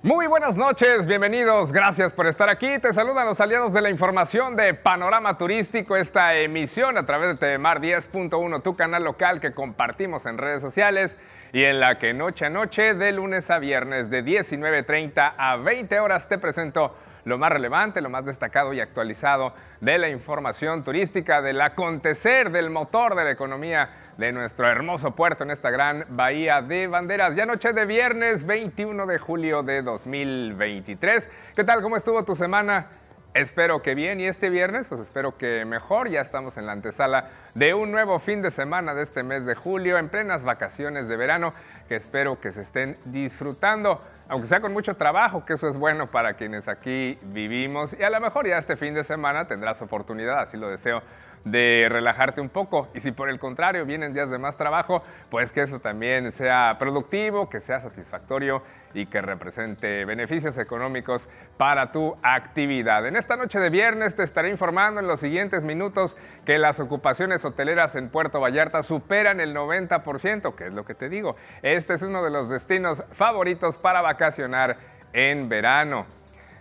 Muy 0.00 0.28
buenas 0.28 0.56
noches, 0.56 1.06
bienvenidos, 1.06 1.72
gracias 1.72 2.12
por 2.12 2.28
estar 2.28 2.48
aquí. 2.48 2.78
Te 2.78 2.94
saludan 2.94 3.26
los 3.26 3.40
aliados 3.40 3.72
de 3.72 3.80
la 3.80 3.90
información 3.90 4.54
de 4.54 4.72
Panorama 4.72 5.36
Turístico, 5.36 5.96
esta 5.96 6.36
emisión 6.36 6.96
a 6.96 7.04
través 7.04 7.30
de 7.30 7.34
TVMar 7.34 7.80
10.1, 7.80 8.62
tu 8.62 8.76
canal 8.76 9.02
local 9.02 9.40
que 9.40 9.50
compartimos 9.50 10.24
en 10.26 10.38
redes 10.38 10.62
sociales 10.62 11.18
y 11.52 11.64
en 11.64 11.80
la 11.80 11.98
que 11.98 12.14
noche 12.14 12.46
a 12.46 12.48
noche, 12.50 12.94
de 12.94 13.10
lunes 13.10 13.50
a 13.50 13.58
viernes, 13.58 14.08
de 14.08 14.24
19.30 14.24 15.32
a 15.36 15.56
20 15.56 15.98
horas, 15.98 16.28
te 16.28 16.38
presento 16.38 16.94
lo 17.24 17.36
más 17.36 17.50
relevante, 17.50 18.00
lo 18.00 18.08
más 18.08 18.24
destacado 18.24 18.72
y 18.72 18.80
actualizado 18.80 19.52
de 19.80 19.98
la 19.98 20.08
información 20.08 20.84
turística, 20.84 21.42
del 21.42 21.60
acontecer, 21.60 22.52
del 22.52 22.70
motor 22.70 23.16
de 23.16 23.24
la 23.24 23.32
economía 23.32 23.88
de 24.18 24.32
nuestro 24.32 24.68
hermoso 24.68 25.14
puerto 25.14 25.44
en 25.44 25.52
esta 25.52 25.70
gran 25.70 26.04
bahía 26.10 26.60
de 26.60 26.88
banderas. 26.88 27.36
Ya 27.36 27.46
noche 27.46 27.72
de 27.72 27.86
viernes 27.86 28.44
21 28.44 29.06
de 29.06 29.18
julio 29.18 29.62
de 29.62 29.80
2023. 29.80 31.30
¿Qué 31.54 31.62
tal? 31.62 31.80
¿Cómo 31.82 31.96
estuvo 31.96 32.24
tu 32.24 32.34
semana? 32.34 32.88
Espero 33.32 33.80
que 33.80 33.94
bien 33.94 34.18
y 34.18 34.26
este 34.26 34.50
viernes 34.50 34.88
pues 34.88 35.02
espero 35.02 35.38
que 35.38 35.64
mejor. 35.64 36.08
Ya 36.08 36.20
estamos 36.20 36.56
en 36.56 36.66
la 36.66 36.72
antesala 36.72 37.30
de 37.54 37.74
un 37.74 37.92
nuevo 37.92 38.18
fin 38.18 38.42
de 38.42 38.50
semana 38.50 38.92
de 38.92 39.04
este 39.04 39.22
mes 39.22 39.46
de 39.46 39.54
julio 39.54 39.98
en 39.98 40.08
plenas 40.08 40.42
vacaciones 40.42 41.06
de 41.06 41.16
verano 41.16 41.52
que 41.88 41.96
espero 41.96 42.38
que 42.40 42.50
se 42.52 42.60
estén 42.60 42.96
disfrutando, 43.06 44.00
aunque 44.28 44.46
sea 44.46 44.60
con 44.60 44.72
mucho 44.72 44.94
trabajo, 44.94 45.44
que 45.44 45.54
eso 45.54 45.68
es 45.68 45.76
bueno 45.76 46.06
para 46.06 46.34
quienes 46.34 46.68
aquí 46.68 47.18
vivimos. 47.26 47.96
Y 47.98 48.02
a 48.02 48.10
lo 48.10 48.20
mejor 48.20 48.46
ya 48.46 48.58
este 48.58 48.76
fin 48.76 48.94
de 48.94 49.04
semana 49.04 49.46
tendrás 49.46 49.80
oportunidad, 49.80 50.40
así 50.40 50.58
lo 50.58 50.68
deseo, 50.68 51.02
de 51.44 51.88
relajarte 51.90 52.40
un 52.40 52.48
poco. 52.50 52.88
Y 52.94 53.00
si 53.00 53.12
por 53.12 53.30
el 53.30 53.38
contrario 53.38 53.86
vienen 53.86 54.12
días 54.12 54.30
de 54.30 54.38
más 54.38 54.56
trabajo, 54.56 55.02
pues 55.30 55.52
que 55.52 55.62
eso 55.62 55.80
también 55.80 56.30
sea 56.30 56.76
productivo, 56.78 57.48
que 57.48 57.60
sea 57.60 57.80
satisfactorio 57.80 58.62
y 58.94 59.06
que 59.06 59.20
represente 59.20 60.04
beneficios 60.04 60.58
económicos 60.58 61.28
para 61.56 61.92
tu 61.92 62.14
actividad. 62.22 63.06
En 63.06 63.16
esta 63.16 63.36
noche 63.36 63.58
de 63.60 63.70
viernes 63.70 64.16
te 64.16 64.22
estaré 64.22 64.50
informando 64.50 65.00
en 65.00 65.06
los 65.06 65.20
siguientes 65.20 65.64
minutos 65.64 66.16
que 66.44 66.58
las 66.58 66.80
ocupaciones 66.80 67.44
hoteleras 67.44 67.94
en 67.94 68.08
Puerto 68.08 68.40
Vallarta 68.40 68.82
superan 68.82 69.40
el 69.40 69.54
90%, 69.54 70.54
que 70.54 70.66
es 70.66 70.74
lo 70.74 70.84
que 70.84 70.94
te 70.94 71.08
digo. 71.08 71.36
Este 71.62 71.94
es 71.94 72.02
uno 72.02 72.22
de 72.22 72.30
los 72.30 72.48
destinos 72.48 73.02
favoritos 73.12 73.76
para 73.76 74.00
vacacionar 74.00 74.76
en 75.12 75.48
verano. 75.48 76.06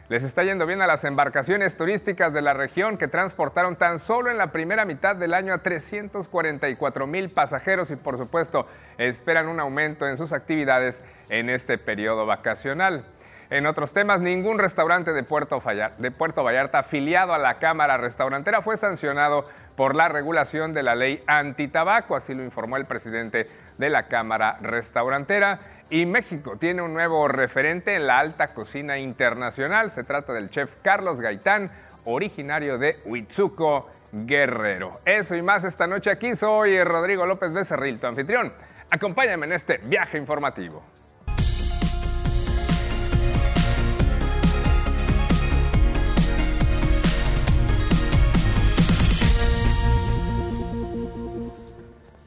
Les 0.09 0.23
está 0.23 0.45
yendo 0.45 0.65
bien 0.65 0.81
a 0.81 0.87
las 0.87 1.03
embarcaciones 1.03 1.75
turísticas 1.75 2.31
de 2.31 2.41
la 2.41 2.53
región 2.53 2.97
que 2.97 3.09
transportaron 3.09 3.75
tan 3.75 3.99
solo 3.99 4.31
en 4.31 4.37
la 4.37 4.53
primera 4.53 4.85
mitad 4.85 5.17
del 5.17 5.33
año 5.33 5.53
a 5.53 5.57
344 5.57 7.05
mil 7.07 7.29
pasajeros 7.29 7.91
y 7.91 7.97
por 7.97 8.17
supuesto 8.17 8.67
esperan 8.97 9.49
un 9.49 9.59
aumento 9.59 10.07
en 10.07 10.15
sus 10.15 10.31
actividades 10.31 11.03
en 11.27 11.49
este 11.49 11.77
periodo 11.77 12.25
vacacional. 12.25 13.03
En 13.49 13.65
otros 13.65 13.91
temas, 13.91 14.21
ningún 14.21 14.59
restaurante 14.59 15.11
de 15.11 15.23
Puerto, 15.23 15.61
Vallarta 15.61 16.79
afiliado 16.79 17.33
a 17.33 17.37
la 17.37 17.59
Cámara 17.59 17.97
Restaurantera 17.97 18.61
fue 18.61 18.77
sancionado 18.77 19.45
por 19.77 19.95
la 19.95 20.09
regulación 20.09 20.73
de 20.73 20.81
la 20.81 20.95
ley 20.95 21.23
antitabaco, 21.27 22.15
así 22.15 22.33
lo 22.33 22.43
informó 22.43 22.77
el 22.77 22.85
presidente 22.85 23.47
de 23.77 23.89
la 23.91 24.07
Cámara 24.07 24.57
Restaurantera. 24.59 25.59
Y 25.91 26.07
México 26.07 26.57
tiene 26.57 26.81
un 26.81 26.93
nuevo 26.93 27.27
referente 27.27 27.95
en 27.95 28.07
la 28.07 28.17
alta 28.17 28.55
cocina 28.55 28.97
internacional. 28.97 29.91
Se 29.91 30.03
trata 30.03 30.33
del 30.33 30.49
chef 30.49 30.73
Carlos 30.81 31.21
Gaitán, 31.21 31.71
originario 32.05 32.79
de 32.79 32.97
Huitzuco, 33.05 33.87
Guerrero. 34.11 34.99
Eso 35.05 35.35
y 35.35 35.43
más 35.43 35.63
esta 35.63 35.85
noche 35.85 36.09
aquí. 36.09 36.35
Soy 36.35 36.83
Rodrigo 36.83 37.27
López 37.27 37.53
Becerril, 37.53 37.99
tu 37.99 38.07
anfitrión. 38.07 38.51
Acompáñame 38.89 39.45
en 39.45 39.53
este 39.53 39.77
viaje 39.77 40.17
informativo. 40.17 40.96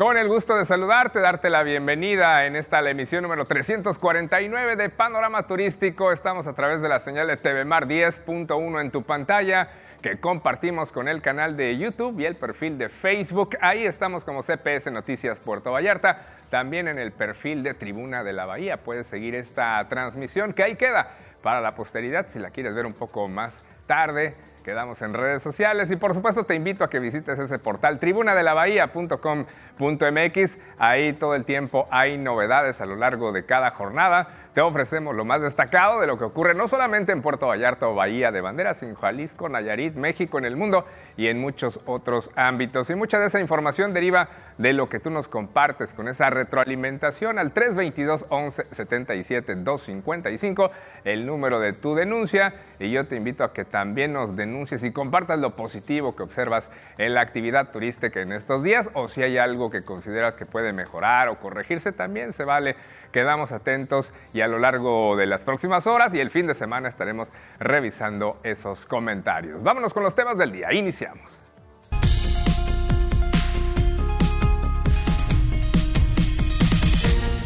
Con 0.00 0.16
el 0.16 0.28
gusto 0.28 0.56
de 0.56 0.64
saludarte, 0.64 1.20
darte 1.20 1.50
la 1.50 1.62
bienvenida 1.62 2.46
en 2.46 2.56
esta 2.56 2.80
emisión 2.88 3.22
número 3.22 3.44
349 3.44 4.76
de 4.76 4.88
Panorama 4.88 5.46
Turístico. 5.46 6.10
Estamos 6.10 6.46
a 6.46 6.54
través 6.54 6.80
de 6.80 6.88
la 6.88 7.00
señal 7.00 7.26
de 7.26 7.36
TV 7.36 7.66
Mar 7.66 7.86
10.1 7.86 8.80
en 8.80 8.90
tu 8.92 9.02
pantalla 9.02 9.68
que 10.00 10.18
compartimos 10.18 10.90
con 10.90 11.06
el 11.06 11.20
canal 11.20 11.54
de 11.54 11.76
YouTube 11.76 12.18
y 12.18 12.24
el 12.24 12.34
perfil 12.34 12.78
de 12.78 12.88
Facebook. 12.88 13.58
Ahí 13.60 13.84
estamos 13.84 14.24
como 14.24 14.42
CPS 14.42 14.90
Noticias 14.90 15.38
Puerto 15.38 15.70
Vallarta. 15.70 16.28
También 16.48 16.88
en 16.88 16.98
el 16.98 17.12
perfil 17.12 17.62
de 17.62 17.74
Tribuna 17.74 18.24
de 18.24 18.32
la 18.32 18.46
Bahía 18.46 18.78
puedes 18.78 19.06
seguir 19.06 19.34
esta 19.34 19.86
transmisión 19.90 20.54
que 20.54 20.62
ahí 20.62 20.76
queda 20.76 21.10
para 21.42 21.60
la 21.60 21.74
posteridad 21.74 22.26
si 22.28 22.38
la 22.38 22.48
quieres 22.48 22.74
ver 22.74 22.86
un 22.86 22.94
poco 22.94 23.28
más 23.28 23.60
tarde 23.90 24.36
Quedamos 24.64 25.00
en 25.00 25.14
redes 25.14 25.42
sociales 25.42 25.90
y 25.90 25.96
por 25.96 26.12
supuesto 26.14 26.44
te 26.44 26.54
invito 26.54 26.84
a 26.84 26.90
que 26.90 27.00
visites 27.00 27.38
ese 27.38 27.58
portal 27.58 27.98
tribunadelabahía.com.mx. 27.98 30.58
Ahí 30.78 31.14
todo 31.14 31.34
el 31.34 31.46
tiempo 31.46 31.86
hay 31.90 32.18
novedades 32.18 32.82
a 32.82 32.86
lo 32.86 32.96
largo 32.96 33.32
de 33.32 33.46
cada 33.46 33.70
jornada 33.70 34.28
te 34.52 34.60
ofrecemos 34.60 35.14
lo 35.14 35.24
más 35.24 35.40
destacado 35.40 36.00
de 36.00 36.08
lo 36.08 36.18
que 36.18 36.24
ocurre 36.24 36.54
no 36.54 36.66
solamente 36.66 37.12
en 37.12 37.22
Puerto 37.22 37.46
Vallarta 37.46 37.88
o 37.88 37.94
Bahía 37.94 38.32
de 38.32 38.40
Banderas, 38.40 38.82
en 38.82 38.96
Jalisco, 38.96 39.48
Nayarit, 39.48 39.94
México, 39.94 40.38
en 40.38 40.44
el 40.44 40.56
mundo 40.56 40.84
y 41.16 41.28
en 41.28 41.40
muchos 41.40 41.78
otros 41.86 42.32
ámbitos. 42.34 42.90
Y 42.90 42.96
mucha 42.96 43.20
de 43.20 43.28
esa 43.28 43.38
información 43.40 43.94
deriva 43.94 44.28
de 44.60 44.74
lo 44.74 44.90
que 44.90 45.00
tú 45.00 45.08
nos 45.08 45.26
compartes 45.26 45.94
con 45.94 46.06
esa 46.06 46.28
retroalimentación 46.28 47.38
al 47.38 47.52
322 47.52 48.26
11 48.28 48.64
77 48.66 49.54
255, 49.54 50.70
el 51.04 51.24
número 51.24 51.60
de 51.60 51.72
tu 51.72 51.94
denuncia. 51.94 52.52
Y 52.78 52.90
yo 52.90 53.06
te 53.06 53.16
invito 53.16 53.42
a 53.42 53.54
que 53.54 53.64
también 53.64 54.12
nos 54.12 54.36
denuncies 54.36 54.84
y 54.84 54.92
compartas 54.92 55.38
lo 55.38 55.56
positivo 55.56 56.14
que 56.14 56.24
observas 56.24 56.70
en 56.98 57.14
la 57.14 57.22
actividad 57.22 57.70
turística 57.70 58.20
en 58.20 58.32
estos 58.32 58.62
días 58.62 58.90
o 58.92 59.08
si 59.08 59.22
hay 59.22 59.38
algo 59.38 59.70
que 59.70 59.82
consideras 59.82 60.36
que 60.36 60.44
puede 60.44 60.74
mejorar 60.74 61.28
o 61.30 61.38
corregirse, 61.38 61.92
también 61.92 62.34
se 62.34 62.44
vale 62.44 62.76
Quedamos 63.12 63.50
atentos 63.50 64.12
y 64.32 64.40
a 64.40 64.46
lo 64.46 64.58
largo 64.58 65.16
de 65.16 65.26
las 65.26 65.42
próximas 65.42 65.86
horas 65.88 66.14
y 66.14 66.20
el 66.20 66.30
fin 66.30 66.46
de 66.46 66.54
semana 66.54 66.88
estaremos 66.88 67.28
revisando 67.58 68.38
esos 68.44 68.86
comentarios. 68.86 69.62
Vámonos 69.62 69.92
con 69.92 70.04
los 70.04 70.14
temas 70.14 70.38
del 70.38 70.52
día. 70.52 70.72
Iniciamos. 70.72 71.49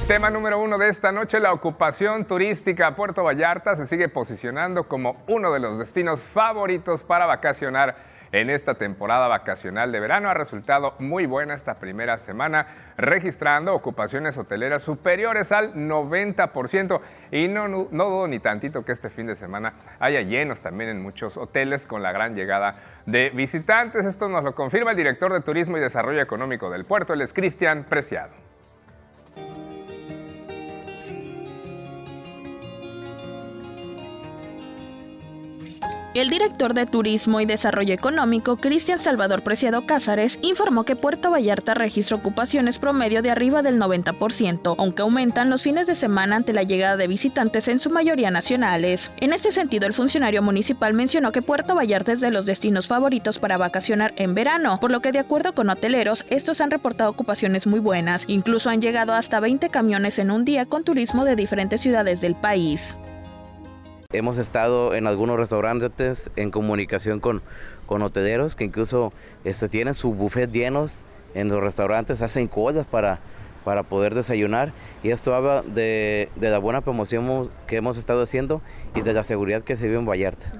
Tema 0.06 0.28
número 0.28 0.60
uno 0.60 0.76
de 0.76 0.90
esta 0.90 1.12
noche, 1.12 1.40
la 1.40 1.54
ocupación 1.54 2.26
turística. 2.26 2.92
Puerto 2.92 3.24
Vallarta 3.24 3.74
se 3.74 3.86
sigue 3.86 4.10
posicionando 4.10 4.86
como 4.86 5.24
uno 5.26 5.50
de 5.50 5.60
los 5.60 5.78
destinos 5.78 6.20
favoritos 6.20 7.02
para 7.02 7.24
vacacionar 7.24 7.94
en 8.30 8.50
esta 8.50 8.74
temporada 8.74 9.28
vacacional 9.28 9.92
de 9.92 10.00
verano. 10.00 10.28
Ha 10.28 10.34
resultado 10.34 10.94
muy 10.98 11.24
buena 11.24 11.54
esta 11.54 11.76
primera 11.76 12.18
semana, 12.18 12.66
registrando 12.98 13.74
ocupaciones 13.74 14.36
hoteleras 14.36 14.82
superiores 14.82 15.52
al 15.52 15.72
90%. 15.74 17.00
Y 17.30 17.48
no, 17.48 17.66
no, 17.66 17.86
dudo 17.90 18.28
ni 18.28 18.40
tantito 18.40 18.84
que 18.84 18.92
este 18.92 19.08
fin 19.08 19.26
de 19.26 19.36
semana 19.36 19.72
haya 20.00 20.20
llenos 20.20 20.60
también 20.60 20.90
en 20.90 21.00
muchos 21.00 21.38
hoteles 21.38 21.86
con 21.86 22.02
la 22.02 22.12
gran 22.12 22.34
llegada 22.34 22.76
de 23.06 23.30
visitantes. 23.30 24.04
Esto 24.04 24.28
nos 24.28 24.44
lo 24.44 24.54
confirma 24.54 24.90
el 24.90 24.98
director 24.98 25.32
de 25.32 25.40
Turismo 25.40 25.78
y 25.78 25.80
Desarrollo 25.80 26.20
Económico 26.20 26.68
del 26.68 26.84
puerto, 26.84 27.14
él 27.14 27.22
es 27.22 27.32
Cristian 27.32 27.84
Preciado. 27.84 28.43
El 36.14 36.30
director 36.30 36.74
de 36.74 36.86
Turismo 36.86 37.40
y 37.40 37.44
Desarrollo 37.44 37.92
Económico, 37.92 38.58
Cristian 38.58 39.00
Salvador 39.00 39.42
Preciado 39.42 39.84
Cázares, 39.84 40.38
informó 40.42 40.84
que 40.84 40.94
Puerto 40.94 41.32
Vallarta 41.32 41.74
registra 41.74 42.16
ocupaciones 42.16 42.78
promedio 42.78 43.20
de 43.20 43.32
arriba 43.32 43.62
del 43.62 43.80
90%, 43.80 44.76
aunque 44.78 45.02
aumentan 45.02 45.50
los 45.50 45.64
fines 45.64 45.88
de 45.88 45.96
semana 45.96 46.36
ante 46.36 46.52
la 46.52 46.62
llegada 46.62 46.96
de 46.96 47.08
visitantes 47.08 47.66
en 47.66 47.80
su 47.80 47.90
mayoría 47.90 48.30
nacionales. 48.30 49.10
En 49.16 49.32
este 49.32 49.50
sentido, 49.50 49.88
el 49.88 49.92
funcionario 49.92 50.40
municipal 50.40 50.94
mencionó 50.94 51.32
que 51.32 51.42
Puerto 51.42 51.74
Vallarta 51.74 52.12
es 52.12 52.20
de 52.20 52.30
los 52.30 52.46
destinos 52.46 52.86
favoritos 52.86 53.40
para 53.40 53.56
vacacionar 53.56 54.14
en 54.14 54.34
verano, 54.34 54.78
por 54.78 54.92
lo 54.92 55.00
que 55.00 55.10
de 55.10 55.18
acuerdo 55.18 55.52
con 55.52 55.68
hoteleros, 55.68 56.26
estos 56.30 56.60
han 56.60 56.70
reportado 56.70 57.10
ocupaciones 57.10 57.66
muy 57.66 57.80
buenas. 57.80 58.22
Incluso 58.28 58.70
han 58.70 58.80
llegado 58.80 59.14
hasta 59.14 59.40
20 59.40 59.68
camiones 59.68 60.20
en 60.20 60.30
un 60.30 60.44
día 60.44 60.64
con 60.64 60.84
turismo 60.84 61.24
de 61.24 61.34
diferentes 61.34 61.80
ciudades 61.80 62.20
del 62.20 62.36
país. 62.36 62.96
Hemos 64.14 64.38
estado 64.38 64.94
en 64.94 65.08
algunos 65.08 65.36
restaurantes 65.36 66.30
en 66.36 66.52
comunicación 66.52 67.18
con, 67.18 67.42
con 67.86 68.00
hoteleros 68.00 68.54
que 68.54 68.62
incluso 68.62 69.12
este, 69.42 69.68
tienen 69.68 69.92
su 69.92 70.14
buffet 70.14 70.52
llenos 70.52 71.02
en 71.34 71.48
los 71.48 71.60
restaurantes, 71.60 72.22
hacen 72.22 72.46
colas 72.46 72.86
para, 72.86 73.18
para 73.64 73.82
poder 73.82 74.14
desayunar 74.14 74.72
y 75.02 75.10
esto 75.10 75.34
habla 75.34 75.62
de, 75.62 76.28
de 76.36 76.50
la 76.50 76.58
buena 76.58 76.80
promoción 76.80 77.50
que 77.66 77.74
hemos 77.74 77.98
estado 77.98 78.22
haciendo 78.22 78.62
y 78.94 79.00
de 79.00 79.14
la 79.14 79.24
seguridad 79.24 79.62
que 79.62 79.74
se 79.74 79.88
vive 79.88 79.98
en 79.98 80.06
Vallarta. 80.06 80.52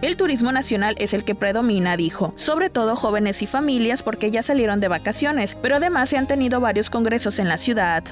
El 0.00 0.16
turismo 0.16 0.52
nacional 0.52 0.94
es 0.98 1.14
el 1.14 1.24
que 1.24 1.34
predomina, 1.34 1.96
dijo, 1.96 2.32
sobre 2.36 2.70
todo 2.70 2.94
jóvenes 2.94 3.42
y 3.42 3.48
familias 3.48 4.04
porque 4.04 4.30
ya 4.30 4.44
salieron 4.44 4.78
de 4.78 4.86
vacaciones, 4.86 5.56
pero 5.56 5.74
además 5.76 6.10
se 6.10 6.16
han 6.16 6.28
tenido 6.28 6.60
varios 6.60 6.90
congresos 6.90 7.40
en 7.40 7.48
la 7.48 7.56
ciudad. 7.56 8.04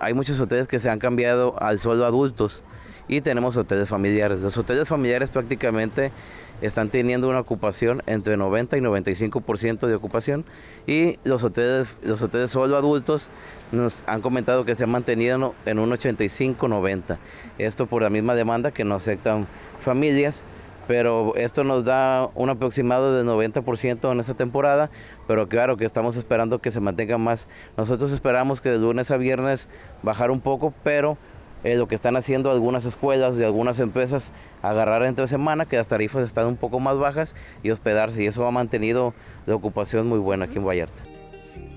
Hay 0.00 0.14
muchos 0.14 0.40
hoteles 0.40 0.66
que 0.66 0.80
se 0.80 0.90
han 0.90 0.98
cambiado 0.98 1.54
al 1.62 1.78
solo 1.78 2.04
adultos 2.04 2.64
y 3.08 3.20
tenemos 3.20 3.56
hoteles 3.56 3.88
familiares. 3.88 4.40
Los 4.40 4.56
hoteles 4.56 4.88
familiares 4.88 5.30
prácticamente 5.30 6.12
están 6.60 6.88
teniendo 6.88 7.28
una 7.28 7.40
ocupación 7.40 8.02
entre 8.06 8.36
90 8.36 8.76
y 8.76 8.80
95% 8.80 9.86
de 9.86 9.94
ocupación 9.94 10.44
y 10.86 11.18
los 11.24 11.42
hoteles, 11.42 11.96
los 12.02 12.22
hoteles 12.22 12.50
solo 12.50 12.76
adultos 12.76 13.30
nos 13.72 14.02
han 14.06 14.22
comentado 14.22 14.64
que 14.64 14.74
se 14.74 14.84
han 14.84 14.90
mantenido 14.90 15.54
en 15.66 15.78
un 15.78 15.90
85-90. 15.90 17.18
Esto 17.58 17.86
por 17.86 18.02
la 18.02 18.10
misma 18.10 18.34
demanda 18.34 18.70
que 18.70 18.84
no 18.84 18.94
aceptan 18.94 19.46
familias 19.80 20.44
pero 20.86 21.34
esto 21.36 21.64
nos 21.64 21.84
da 21.84 22.30
un 22.34 22.48
aproximado 22.48 23.16
de 23.16 23.24
90% 23.24 24.12
en 24.12 24.20
esta 24.20 24.34
temporada, 24.34 24.90
pero 25.26 25.48
claro 25.48 25.76
que 25.76 25.84
estamos 25.84 26.16
esperando 26.16 26.60
que 26.60 26.70
se 26.70 26.80
mantenga 26.80 27.18
más. 27.18 27.48
Nosotros 27.76 28.12
esperamos 28.12 28.60
que 28.60 28.70
de 28.70 28.78
lunes 28.78 29.10
a 29.10 29.16
viernes 29.16 29.68
bajar 30.02 30.30
un 30.30 30.40
poco, 30.40 30.72
pero 30.84 31.18
eh, 31.64 31.76
lo 31.76 31.88
que 31.88 31.94
están 31.94 32.16
haciendo 32.16 32.50
algunas 32.50 32.84
escuelas 32.84 33.36
y 33.36 33.44
algunas 33.44 33.78
empresas, 33.78 34.32
agarrar 34.62 35.02
entre 35.04 35.26
semana, 35.26 35.66
que 35.66 35.76
las 35.76 35.88
tarifas 35.88 36.24
están 36.24 36.46
un 36.46 36.56
poco 36.56 36.80
más 36.80 36.98
bajas 36.98 37.34
y 37.62 37.70
hospedarse, 37.70 38.22
y 38.22 38.26
eso 38.26 38.46
ha 38.46 38.50
mantenido 38.50 39.14
la 39.46 39.54
ocupación 39.54 40.06
muy 40.06 40.18
buena 40.18 40.44
aquí 40.44 40.56
en 40.58 40.66
Vallarta. 40.66 41.15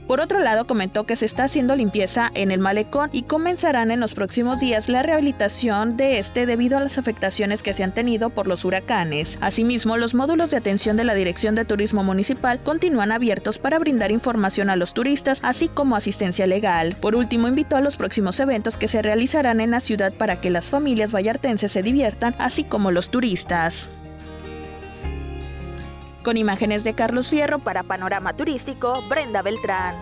Por 0.09 0.21
otro 0.21 0.39
lado, 0.39 0.65
comentó 0.65 1.03
que 1.03 1.15
se 1.15 1.27
está 1.27 1.43
haciendo 1.43 1.75
limpieza 1.75 2.31
en 2.33 2.49
el 2.49 2.59
malecón 2.59 3.11
y 3.13 3.21
comenzarán 3.21 3.91
en 3.91 3.99
los 3.99 4.15
próximos 4.15 4.59
días 4.59 4.89
la 4.89 5.03
rehabilitación 5.03 5.97
de 5.97 6.17
este 6.17 6.47
debido 6.47 6.77
a 6.77 6.79
las 6.79 6.97
afectaciones 6.97 7.61
que 7.61 7.75
se 7.75 7.83
han 7.83 7.93
tenido 7.93 8.31
por 8.31 8.47
los 8.47 8.65
huracanes. 8.65 9.37
Asimismo, 9.39 9.97
los 9.97 10.15
módulos 10.15 10.49
de 10.49 10.57
atención 10.57 10.97
de 10.97 11.03
la 11.03 11.13
Dirección 11.13 11.53
de 11.53 11.63
Turismo 11.63 12.03
Municipal 12.03 12.59
continúan 12.63 13.11
abiertos 13.11 13.59
para 13.59 13.77
brindar 13.77 14.09
información 14.09 14.71
a 14.71 14.75
los 14.75 14.95
turistas, 14.95 15.41
así 15.43 15.67
como 15.67 15.95
asistencia 15.95 16.47
legal. 16.47 16.95
Por 16.99 17.15
último, 17.15 17.47
invitó 17.47 17.75
a 17.75 17.81
los 17.81 17.95
próximos 17.95 18.39
eventos 18.39 18.79
que 18.79 18.87
se 18.87 19.03
realizarán 19.03 19.59
en 19.59 19.69
la 19.69 19.79
ciudad 19.79 20.11
para 20.11 20.41
que 20.41 20.49
las 20.49 20.71
familias 20.71 21.13
vallartenses 21.13 21.71
se 21.71 21.83
diviertan, 21.83 22.33
así 22.39 22.63
como 22.63 22.89
los 22.89 23.11
turistas. 23.11 23.91
Con 26.29 26.37
imágenes 26.37 26.83
de 26.83 26.93
Carlos 26.93 27.27
Fierro 27.27 27.57
para 27.57 27.81
Panorama 27.81 28.35
Turístico, 28.35 29.01
Brenda 29.09 29.41
Beltrán. 29.41 29.95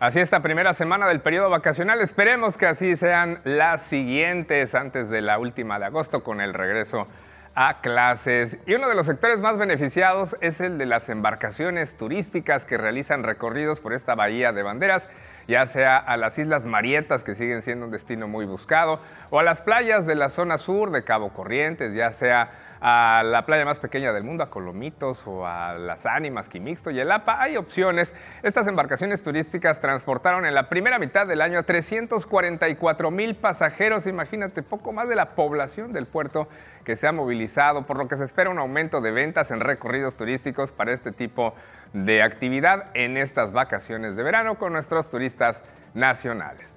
Así 0.00 0.18
esta 0.18 0.40
primera 0.42 0.74
semana 0.74 1.06
del 1.06 1.20
periodo 1.20 1.50
vacacional, 1.50 2.00
esperemos 2.00 2.58
que 2.58 2.66
así 2.66 2.96
sean 2.96 3.38
las 3.44 3.82
siguientes 3.82 4.74
antes 4.74 5.08
de 5.08 5.20
la 5.20 5.38
última 5.38 5.78
de 5.78 5.84
agosto 5.84 6.24
con 6.24 6.40
el 6.40 6.52
regreso 6.52 7.06
a 7.54 7.80
clases. 7.80 8.58
Y 8.66 8.74
uno 8.74 8.88
de 8.88 8.96
los 8.96 9.06
sectores 9.06 9.38
más 9.38 9.56
beneficiados 9.56 10.34
es 10.40 10.60
el 10.60 10.78
de 10.78 10.86
las 10.86 11.08
embarcaciones 11.08 11.96
turísticas 11.96 12.64
que 12.64 12.78
realizan 12.78 13.22
recorridos 13.22 13.78
por 13.78 13.92
esta 13.92 14.16
bahía 14.16 14.50
de 14.50 14.64
banderas 14.64 15.08
ya 15.48 15.66
sea 15.66 15.96
a 15.96 16.16
las 16.16 16.38
Islas 16.38 16.66
Marietas, 16.66 17.24
que 17.24 17.34
siguen 17.34 17.62
siendo 17.62 17.86
un 17.86 17.92
destino 17.92 18.28
muy 18.28 18.46
buscado, 18.46 19.00
o 19.30 19.38
a 19.38 19.42
las 19.42 19.60
playas 19.60 20.06
de 20.06 20.14
la 20.14 20.28
zona 20.28 20.58
sur 20.58 20.90
de 20.90 21.04
Cabo 21.04 21.30
Corrientes, 21.30 21.94
ya 21.94 22.12
sea 22.12 22.50
a 22.80 23.22
la 23.24 23.44
playa 23.44 23.64
más 23.64 23.78
pequeña 23.78 24.12
del 24.12 24.24
mundo, 24.24 24.44
a 24.44 24.50
Colomitos 24.50 25.22
o 25.26 25.46
a 25.46 25.74
las 25.74 26.06
Ánimas, 26.06 26.48
Quimixto 26.48 26.90
y 26.90 27.00
El 27.00 27.10
Apa, 27.10 27.40
hay 27.40 27.56
opciones. 27.56 28.14
Estas 28.42 28.66
embarcaciones 28.66 29.22
turísticas 29.22 29.80
transportaron 29.80 30.46
en 30.46 30.54
la 30.54 30.64
primera 30.64 30.98
mitad 30.98 31.26
del 31.26 31.40
año 31.40 31.58
a 31.58 31.62
344 31.62 33.10
mil 33.10 33.36
pasajeros, 33.36 34.06
imagínate, 34.06 34.62
poco 34.62 34.92
más 34.92 35.08
de 35.08 35.16
la 35.16 35.30
población 35.30 35.92
del 35.92 36.06
puerto 36.06 36.48
que 36.84 36.96
se 36.96 37.06
ha 37.06 37.12
movilizado, 37.12 37.82
por 37.82 37.96
lo 37.96 38.06
que 38.08 38.16
se 38.16 38.24
espera 38.24 38.50
un 38.50 38.58
aumento 38.58 39.00
de 39.00 39.10
ventas 39.10 39.50
en 39.50 39.60
recorridos 39.60 40.16
turísticos 40.16 40.70
para 40.70 40.92
este 40.92 41.10
tipo 41.10 41.54
de 41.92 42.22
actividad 42.22 42.90
en 42.94 43.16
estas 43.16 43.52
vacaciones 43.52 44.16
de 44.16 44.22
verano 44.22 44.56
con 44.56 44.72
nuestros 44.72 45.10
turistas 45.10 45.62
nacionales. 45.94 46.75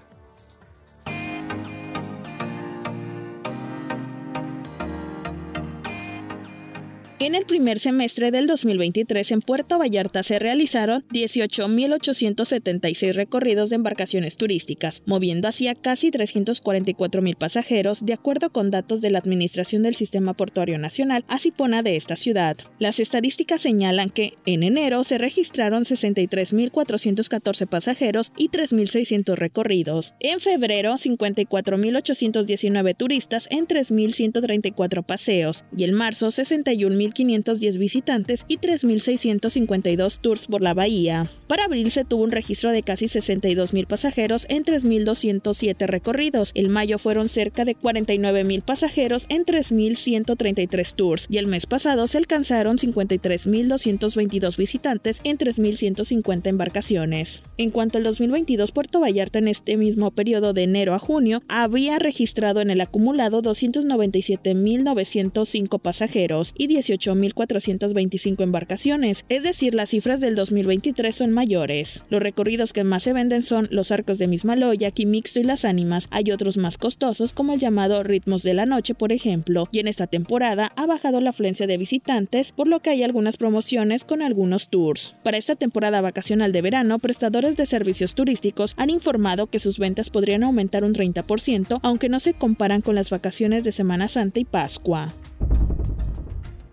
En 7.22 7.36
el 7.36 7.46
primer 7.46 7.80
semestre 7.80 8.32
del 8.32 8.48
2023 8.48 9.34
en 9.34 9.42
Puerto 9.42 9.78
Vallarta 9.78 10.24
se 10.24 10.40
realizaron 10.40 11.06
18.876 11.10 13.14
recorridos 13.14 13.70
de 13.70 13.76
embarcaciones 13.76 14.38
turísticas, 14.38 15.04
moviendo 15.06 15.50
así 15.50 15.68
a 15.68 15.76
casi 15.76 16.12
344.000 16.12 17.36
pasajeros, 17.36 18.06
de 18.06 18.14
acuerdo 18.14 18.54
con 18.54 18.72
datos 18.72 19.02
de 19.02 19.12
la 19.12 19.20
Administración 19.20 19.84
del 19.84 19.96
Sistema 19.96 20.34
Portuario 20.34 20.78
Nacional, 20.78 21.26
Asipona 21.28 21.84
de 21.84 21.98
esta 21.98 22.16
ciudad. 22.16 22.56
Las 22.80 23.02
estadísticas 23.02 23.60
señalan 23.60 24.12
que 24.12 24.36
en 24.46 24.64
enero 24.64 25.04
se 25.04 25.18
registraron 25.18 25.84
63.414 25.84 27.68
pasajeros 27.68 28.32
y 28.38 28.48
3.600 28.48 29.36
recorridos. 29.36 30.14
En 30.22 30.40
febrero, 30.40 30.94
54.819 30.94 32.96
turistas 32.96 33.50
en 33.52 33.68
3.134 33.68 35.06
paseos 35.06 35.66
y 35.76 35.84
en 35.84 35.92
marzo 35.92 36.30
61.000 36.30 37.09
510 37.12 37.78
visitantes 37.78 38.46
y 38.48 38.58
3.652 38.58 40.20
tours 40.20 40.48
por 40.48 40.62
la 40.62 40.74
bahía. 40.74 41.30
Para 41.48 41.66
abril 41.66 41.92
se 41.92 42.06
tuvo 42.06 42.24
un 42.24 42.32
registro 42.32 42.72
de 42.72 42.84
casi 42.84 43.06
62.000 43.06 43.88
pasajeros 43.88 44.46
en 44.50 44.64
3.207 44.64 45.88
recorridos. 45.88 46.52
El 46.56 46.70
mayo 46.70 47.00
fueron 47.00 47.30
cerca 47.30 47.66
de 47.66 47.76
49.000 47.76 48.62
pasajeros 48.62 49.26
en 49.30 49.46
3.133 49.46 50.96
tours 50.96 51.28
y 51.30 51.38
el 51.38 51.48
mes 51.48 51.66
pasado 51.66 52.08
se 52.08 52.18
alcanzaron 52.18 52.78
53.222 52.78 54.58
visitantes 54.58 55.22
en 55.24 55.38
3.150 55.38 56.48
embarcaciones. 56.48 57.44
En 57.60 57.70
cuanto 57.72 57.98
al 57.98 58.06
2022, 58.06 58.72
Puerto 58.72 59.02
Vallarta 59.02 59.38
en 59.38 59.50
este 59.50 59.76
mismo 59.76 60.12
periodo 60.12 60.54
de 60.54 60.64
enero 60.64 60.94
a 60.94 60.98
junio 60.98 61.44
había 61.50 62.00
registrado 62.00 62.62
en 62.62 62.70
el 62.70 62.80
acumulado 62.80 63.42
297.905 63.42 65.82
pasajeros 65.82 66.54
y 66.58 66.68
18 66.68 67.16
8.425 67.16 68.44
embarcaciones, 68.44 69.26
es 69.28 69.44
decir, 69.44 69.76
las 69.76 69.90
cifras 69.90 70.22
del 70.22 70.36
2023 70.36 71.14
son 71.14 71.32
mayores. 71.32 72.06
Los 72.10 72.22
recorridos 72.22 72.72
que 72.72 72.86
más 72.86 73.04
se 73.04 73.12
venden 73.12 73.44
son 73.44 73.68
los 73.72 73.92
arcos 73.92 74.20
de 74.20 74.28
Mismaloya, 74.28 74.92
Quimixto 74.92 75.42
y 75.42 75.44
Las 75.44 75.66
Ánimas. 75.66 76.08
Hay 76.12 76.32
otros 76.32 76.56
más 76.56 76.78
costosos 76.78 77.34
como 77.34 77.52
el 77.52 77.60
llamado 77.60 78.04
Ritmos 78.04 78.44
de 78.44 78.54
la 78.54 78.66
Noche, 78.66 78.94
por 78.94 79.12
ejemplo, 79.12 79.68
y 79.74 79.80
en 79.80 79.90
esta 79.90 80.08
temporada 80.08 80.72
ha 80.78 80.86
bajado 80.86 81.20
la 81.20 81.32
afluencia 81.32 81.68
de 81.68 81.78
visitantes, 81.78 82.54
por 82.54 82.70
lo 82.70 82.80
que 82.80 82.92
hay 82.92 83.04
algunas 83.04 83.36
promociones 83.36 84.06
con 84.06 84.22
algunos 84.22 84.70
tours. 84.70 85.16
Para 85.24 85.36
esta 85.36 85.56
temporada 85.56 86.00
vacacional 86.00 86.54
de 86.54 86.62
verano, 86.62 87.00
prestadores 87.00 87.49
de 87.56 87.66
servicios 87.66 88.16
turísticos 88.16 88.76
han 88.78 88.90
informado 88.90 89.48
que 89.48 89.60
sus 89.60 89.80
ventas 89.80 90.10
podrían 90.10 90.44
aumentar 90.44 90.84
un 90.84 90.94
30%, 90.94 91.80
aunque 91.84 92.10
no 92.10 92.20
se 92.20 92.34
comparan 92.34 92.82
con 92.82 92.96
las 92.96 93.10
vacaciones 93.10 93.64
de 93.64 93.72
Semana 93.72 94.08
Santa 94.08 94.40
y 94.40 94.46
Pascua. 94.46 95.14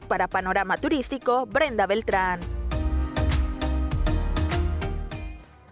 Para 0.09 0.28
Panorama 0.28 0.78
Turístico, 0.78 1.47
Brenda 1.47 1.87
Beltrán. 1.87 2.40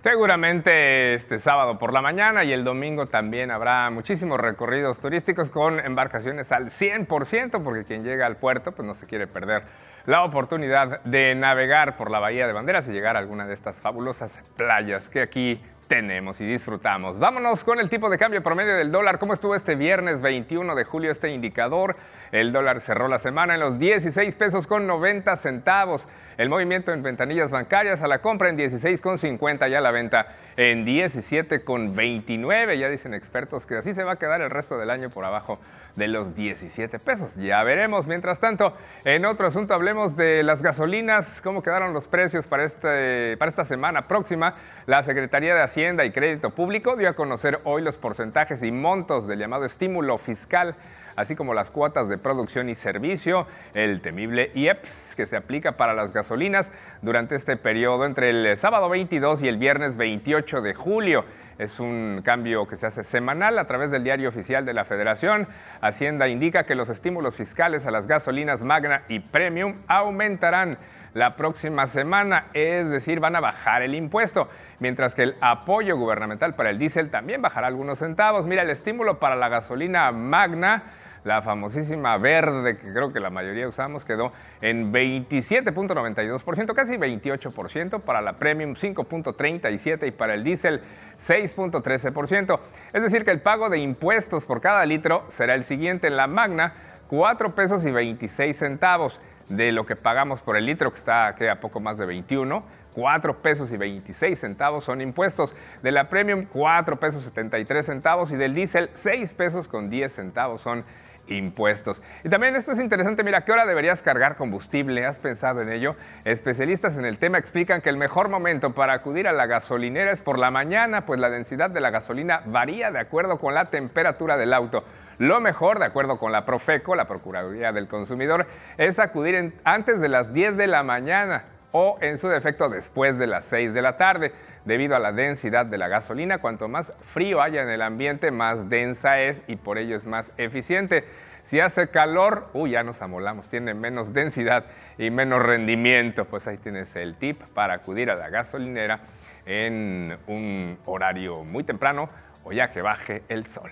Seguramente 0.04 1.14
este 1.14 1.38
sábado 1.38 1.78
por 1.78 1.94
la 1.94 2.02
mañana 2.02 2.44
y 2.44 2.52
el 2.52 2.62
domingo 2.62 3.06
también 3.06 3.50
habrá 3.50 3.88
muchísimos 3.88 4.38
recorridos 4.38 4.98
turísticos 4.98 5.48
con 5.48 5.80
embarcaciones 5.80 6.52
al 6.52 6.66
100%, 6.66 7.62
porque 7.62 7.84
quien 7.84 8.04
llega 8.04 8.26
al 8.26 8.36
puerto 8.36 8.72
pues 8.72 8.86
no 8.86 8.94
se 8.94 9.06
quiere 9.06 9.26
perder 9.26 9.62
la 10.06 10.22
oportunidad 10.22 11.00
de 11.04 11.34
navegar 11.34 11.96
por 11.96 12.10
la 12.10 12.18
Bahía 12.18 12.46
de 12.46 12.52
Banderas 12.52 12.88
y 12.88 12.92
llegar 12.92 13.16
a 13.16 13.20
alguna 13.20 13.46
de 13.46 13.54
estas 13.54 13.80
fabulosas 13.80 14.38
playas 14.56 15.08
que 15.08 15.22
aquí 15.22 15.60
tenemos 15.88 16.40
y 16.40 16.46
disfrutamos. 16.46 17.18
Vámonos 17.18 17.64
con 17.64 17.78
el 17.78 17.88
tipo 17.88 18.10
de 18.10 18.18
cambio 18.18 18.42
promedio 18.42 18.76
del 18.76 18.90
dólar. 18.90 19.18
¿Cómo 19.18 19.34
estuvo 19.34 19.54
este 19.54 19.74
viernes 19.74 20.20
21 20.20 20.74
de 20.74 20.84
julio 20.84 21.10
este 21.10 21.30
indicador? 21.30 21.96
El 22.32 22.52
dólar 22.52 22.80
cerró 22.80 23.06
la 23.08 23.18
semana 23.18 23.54
en 23.54 23.60
los 23.60 23.78
16 23.78 24.34
pesos 24.34 24.66
con 24.66 24.86
90 24.86 25.36
centavos. 25.36 26.08
El 26.36 26.48
movimiento 26.48 26.92
en 26.92 27.02
ventanillas 27.02 27.50
bancarias 27.50 28.02
a 28.02 28.08
la 28.08 28.18
compra 28.18 28.48
en 28.48 28.56
16 28.56 29.00
con 29.00 29.18
50 29.18 29.68
y 29.68 29.74
a 29.74 29.80
la 29.80 29.90
venta 29.90 30.34
en 30.56 30.84
17 30.84 31.64
con 31.64 31.94
29. 31.94 32.78
Ya 32.78 32.88
dicen 32.88 33.14
expertos 33.14 33.66
que 33.66 33.76
así 33.76 33.94
se 33.94 34.04
va 34.04 34.12
a 34.12 34.16
quedar 34.16 34.40
el 34.40 34.50
resto 34.50 34.78
del 34.78 34.90
año 34.90 35.10
por 35.10 35.24
abajo 35.24 35.58
de 35.96 36.08
los 36.08 36.34
17 36.34 36.98
pesos. 36.98 37.34
Ya 37.36 37.62
veremos. 37.62 38.06
Mientras 38.06 38.40
tanto, 38.40 38.72
en 39.04 39.24
otro 39.24 39.46
asunto 39.46 39.74
hablemos 39.74 40.16
de 40.16 40.42
las 40.42 40.62
gasolinas, 40.62 41.40
cómo 41.40 41.62
quedaron 41.62 41.92
los 41.92 42.08
precios 42.08 42.46
para, 42.46 42.64
este, 42.64 43.36
para 43.36 43.48
esta 43.48 43.64
semana 43.64 44.02
próxima. 44.02 44.54
La 44.86 45.02
Secretaría 45.02 45.54
de 45.54 45.62
Hacienda 45.62 46.04
y 46.04 46.10
Crédito 46.10 46.50
Público 46.50 46.96
dio 46.96 47.08
a 47.08 47.14
conocer 47.14 47.60
hoy 47.64 47.82
los 47.82 47.96
porcentajes 47.96 48.62
y 48.62 48.72
montos 48.72 49.26
del 49.26 49.38
llamado 49.38 49.64
estímulo 49.64 50.18
fiscal 50.18 50.74
así 51.16 51.36
como 51.36 51.54
las 51.54 51.70
cuotas 51.70 52.08
de 52.08 52.18
producción 52.18 52.68
y 52.68 52.74
servicio, 52.74 53.46
el 53.74 54.00
temible 54.00 54.50
IEPS 54.54 55.14
que 55.16 55.26
se 55.26 55.36
aplica 55.36 55.72
para 55.72 55.94
las 55.94 56.12
gasolinas 56.12 56.72
durante 57.02 57.36
este 57.36 57.56
periodo 57.56 58.04
entre 58.04 58.30
el 58.30 58.58
sábado 58.58 58.88
22 58.88 59.42
y 59.42 59.48
el 59.48 59.56
viernes 59.56 59.96
28 59.96 60.60
de 60.60 60.74
julio. 60.74 61.24
Es 61.58 61.78
un 61.78 62.20
cambio 62.24 62.66
que 62.66 62.76
se 62.76 62.86
hace 62.86 63.04
semanal 63.04 63.58
a 63.58 63.66
través 63.66 63.90
del 63.90 64.02
diario 64.02 64.28
oficial 64.28 64.64
de 64.64 64.74
la 64.74 64.84
Federación. 64.84 65.46
Hacienda 65.80 66.28
indica 66.28 66.64
que 66.64 66.74
los 66.74 66.88
estímulos 66.88 67.36
fiscales 67.36 67.86
a 67.86 67.90
las 67.90 68.06
gasolinas 68.06 68.62
Magna 68.62 69.02
y 69.08 69.20
Premium 69.20 69.74
aumentarán 69.86 70.76
la 71.14 71.36
próxima 71.36 71.86
semana, 71.86 72.46
es 72.54 72.90
decir, 72.90 73.20
van 73.20 73.36
a 73.36 73.40
bajar 73.40 73.82
el 73.82 73.94
impuesto, 73.94 74.48
mientras 74.80 75.14
que 75.14 75.22
el 75.22 75.34
apoyo 75.40 75.96
gubernamental 75.96 76.54
para 76.54 76.70
el 76.70 76.78
diésel 76.78 77.10
también 77.10 77.40
bajará 77.40 77.68
algunos 77.68 78.00
centavos. 78.00 78.46
Mira, 78.46 78.62
el 78.62 78.70
estímulo 78.70 79.20
para 79.20 79.36
la 79.36 79.48
gasolina 79.48 80.10
magna 80.10 80.82
la 81.24 81.42
famosísima 81.42 82.16
verde 82.18 82.76
que 82.76 82.92
creo 82.92 83.12
que 83.12 83.18
la 83.18 83.30
mayoría 83.30 83.66
usamos 83.66 84.04
quedó 84.04 84.30
en 84.60 84.92
27.92%, 84.92 86.74
casi 86.74 86.96
28%, 86.96 88.00
para 88.00 88.20
la 88.20 88.34
premium 88.34 88.74
5.37% 88.74 90.06
y 90.06 90.10
para 90.10 90.34
el 90.34 90.44
diésel 90.44 90.82
6.13%. 91.18 92.60
Es 92.92 93.02
decir, 93.02 93.24
que 93.24 93.30
el 93.30 93.40
pago 93.40 93.70
de 93.70 93.78
impuestos 93.78 94.44
por 94.44 94.60
cada 94.60 94.84
litro 94.86 95.24
será 95.28 95.54
el 95.54 95.64
siguiente 95.64 96.06
en 96.06 96.16
la 96.16 96.26
magna, 96.26 96.74
4 97.08 97.54
pesos 97.54 97.84
y 97.84 97.90
26 97.90 98.56
centavos 98.56 99.20
de 99.48 99.72
lo 99.72 99.84
que 99.84 99.96
pagamos 99.96 100.40
por 100.40 100.56
el 100.56 100.66
litro, 100.66 100.90
que 100.90 100.98
está 100.98 101.28
a 101.28 101.60
poco 101.60 101.80
más 101.80 101.98
de 101.98 102.06
21. 102.06 102.84
4 102.94 103.42
pesos 103.42 103.72
y 103.72 103.76
26 103.76 104.38
centavos 104.38 104.84
son 104.84 105.00
impuestos. 105.00 105.54
De 105.82 105.90
la 105.90 106.04
Premium, 106.04 106.46
4 106.46 106.98
pesos 106.98 107.24
73 107.24 107.84
centavos 107.84 108.30
y 108.30 108.36
del 108.36 108.54
diésel, 108.54 108.90
6 108.94 109.32
pesos 109.34 109.68
con 109.68 109.90
10 109.90 110.12
centavos 110.12 110.60
son 110.60 110.84
impuestos. 111.26 112.02
Y 112.22 112.28
también 112.28 112.56
esto 112.56 112.72
es 112.72 112.80
interesante, 112.80 113.24
mira, 113.24 113.44
¿qué 113.44 113.52
hora 113.52 113.66
deberías 113.66 114.02
cargar 114.02 114.36
combustible? 114.36 115.06
¿Has 115.06 115.18
pensado 115.18 115.62
en 115.62 115.70
ello? 115.70 115.96
Especialistas 116.24 116.96
en 116.98 117.04
el 117.04 117.18
tema 117.18 117.38
explican 117.38 117.80
que 117.80 117.90
el 117.90 117.96
mejor 117.96 118.28
momento 118.28 118.74
para 118.74 118.94
acudir 118.94 119.28
a 119.28 119.32
la 119.32 119.46
gasolinera 119.46 120.12
es 120.12 120.20
por 120.20 120.38
la 120.38 120.50
mañana, 120.50 121.06
pues 121.06 121.20
la 121.20 121.30
densidad 121.30 121.70
de 121.70 121.80
la 121.80 121.90
gasolina 121.90 122.42
varía 122.46 122.90
de 122.90 122.98
acuerdo 122.98 123.38
con 123.38 123.54
la 123.54 123.66
temperatura 123.66 124.36
del 124.36 124.52
auto. 124.52 124.84
Lo 125.18 125.40
mejor, 125.40 125.78
de 125.78 125.84
acuerdo 125.84 126.16
con 126.16 126.32
la 126.32 126.44
Profeco, 126.44 126.96
la 126.96 127.06
Procuraduría 127.06 127.72
del 127.72 127.86
Consumidor, 127.86 128.46
es 128.78 128.98
acudir 128.98 129.54
antes 129.64 130.00
de 130.00 130.08
las 130.08 130.32
10 130.34 130.56
de 130.56 130.66
la 130.66 130.82
mañana 130.82 131.44
o 131.70 131.98
en 132.00 132.18
su 132.18 132.28
defecto 132.28 132.68
después 132.68 133.18
de 133.18 133.26
las 133.26 133.44
6 133.46 133.74
de 133.74 133.82
la 133.82 133.96
tarde. 133.96 134.32
Debido 134.64 134.96
a 134.96 134.98
la 134.98 135.12
densidad 135.12 135.66
de 135.66 135.76
la 135.76 135.88
gasolina, 135.88 136.38
cuanto 136.38 136.68
más 136.68 136.92
frío 137.12 137.42
haya 137.42 137.62
en 137.62 137.68
el 137.68 137.82
ambiente, 137.82 138.30
más 138.30 138.70
densa 138.70 139.20
es 139.20 139.42
y 139.46 139.56
por 139.56 139.76
ello 139.76 139.96
es 139.96 140.06
más 140.06 140.32
eficiente. 140.38 141.04
Si 141.42 141.60
hace 141.60 141.88
calor, 141.88 142.50
ya 142.66 142.82
nos 142.82 143.02
amolamos, 143.02 143.50
tiene 143.50 143.74
menos 143.74 144.14
densidad 144.14 144.64
y 144.96 145.10
menos 145.10 145.42
rendimiento. 145.42 146.24
Pues 146.24 146.46
ahí 146.46 146.56
tienes 146.56 146.96
el 146.96 147.16
tip 147.16 147.38
para 147.52 147.74
acudir 147.74 148.10
a 148.10 148.16
la 148.16 148.30
gasolinera 148.30 149.00
en 149.44 150.16
un 150.26 150.78
horario 150.86 151.44
muy 151.44 151.62
temprano 151.64 152.08
o 152.44 152.52
ya 152.52 152.70
que 152.70 152.80
baje 152.80 153.22
el 153.28 153.44
sol. 153.44 153.70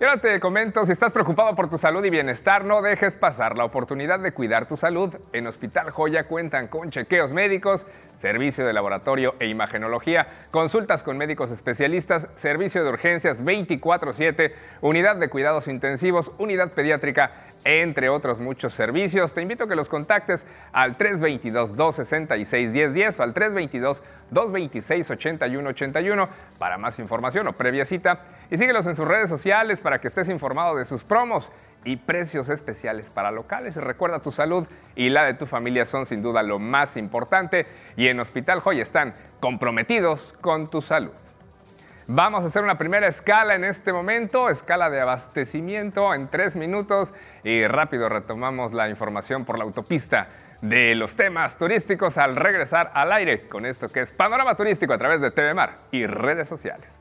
Y 0.00 0.04
ahora 0.04 0.18
te 0.18 0.40
comento, 0.40 0.86
si 0.86 0.92
estás 0.92 1.12
preocupado 1.12 1.54
por 1.54 1.68
tu 1.68 1.76
salud 1.76 2.02
y 2.02 2.08
bienestar, 2.08 2.64
no 2.64 2.80
dejes 2.80 3.16
pasar 3.16 3.56
la 3.58 3.64
oportunidad 3.64 4.18
de 4.18 4.32
cuidar 4.32 4.66
tu 4.66 4.78
salud. 4.78 5.14
En 5.34 5.46
Hospital 5.46 5.90
Joya 5.90 6.26
cuentan 6.26 6.68
con 6.68 6.90
chequeos 6.90 7.34
médicos, 7.34 7.84
servicio 8.20 8.66
de 8.66 8.74
laboratorio 8.74 9.34
e 9.40 9.46
imagenología, 9.46 10.28
consultas 10.50 11.02
con 11.02 11.16
médicos 11.16 11.50
especialistas, 11.50 12.28
servicio 12.36 12.84
de 12.84 12.90
urgencias 12.90 13.42
24/7, 13.42 14.54
unidad 14.82 15.16
de 15.16 15.30
cuidados 15.30 15.68
intensivos, 15.68 16.30
unidad 16.38 16.72
pediátrica, 16.72 17.32
entre 17.64 18.10
otros 18.10 18.40
muchos 18.40 18.74
servicios. 18.74 19.32
Te 19.32 19.40
invito 19.42 19.64
a 19.64 19.68
que 19.68 19.74
los 19.74 19.88
contactes 19.88 20.44
al 20.72 20.98
322-266-1010 20.98 23.18
o 23.18 23.22
al 23.22 23.32
322-226-8181 23.34 26.28
para 26.58 26.76
más 26.78 26.98
información 26.98 27.48
o 27.48 27.54
previa 27.54 27.86
cita. 27.86 28.18
Y 28.50 28.58
síguelos 28.58 28.86
en 28.86 28.96
sus 28.96 29.08
redes 29.08 29.30
sociales 29.30 29.80
para 29.80 29.98
que 30.00 30.08
estés 30.08 30.28
informado 30.28 30.76
de 30.76 30.84
sus 30.84 31.04
promos 31.04 31.50
y 31.84 31.96
precios 31.96 32.48
especiales 32.48 33.08
para 33.08 33.30
locales. 33.30 33.76
Recuerda, 33.76 34.20
tu 34.20 34.32
salud 34.32 34.66
y 34.94 35.08
la 35.10 35.24
de 35.24 35.34
tu 35.34 35.46
familia 35.46 35.86
son 35.86 36.06
sin 36.06 36.22
duda 36.22 36.42
lo 36.42 36.58
más 36.58 36.96
importante 36.96 37.66
y 37.96 38.08
en 38.08 38.20
Hospital 38.20 38.60
Joy 38.60 38.80
están 38.80 39.14
comprometidos 39.40 40.34
con 40.40 40.68
tu 40.68 40.82
salud. 40.82 41.12
Vamos 42.06 42.42
a 42.42 42.48
hacer 42.48 42.64
una 42.64 42.76
primera 42.76 43.06
escala 43.06 43.54
en 43.54 43.64
este 43.64 43.92
momento, 43.92 44.48
escala 44.50 44.90
de 44.90 45.00
abastecimiento 45.00 46.12
en 46.12 46.26
tres 46.28 46.56
minutos 46.56 47.14
y 47.44 47.66
rápido 47.66 48.08
retomamos 48.08 48.72
la 48.74 48.88
información 48.88 49.44
por 49.44 49.56
la 49.56 49.64
autopista 49.64 50.26
de 50.60 50.94
los 50.94 51.16
temas 51.16 51.56
turísticos 51.56 52.18
al 52.18 52.36
regresar 52.36 52.90
al 52.94 53.12
aire 53.12 53.46
con 53.46 53.64
esto 53.64 53.88
que 53.88 54.00
es 54.00 54.10
Panorama 54.10 54.56
Turístico 54.56 54.92
a 54.92 54.98
través 54.98 55.20
de 55.20 55.30
TV 55.30 55.54
Mar 55.54 55.76
y 55.90 56.04
redes 56.06 56.48
sociales. 56.48 56.99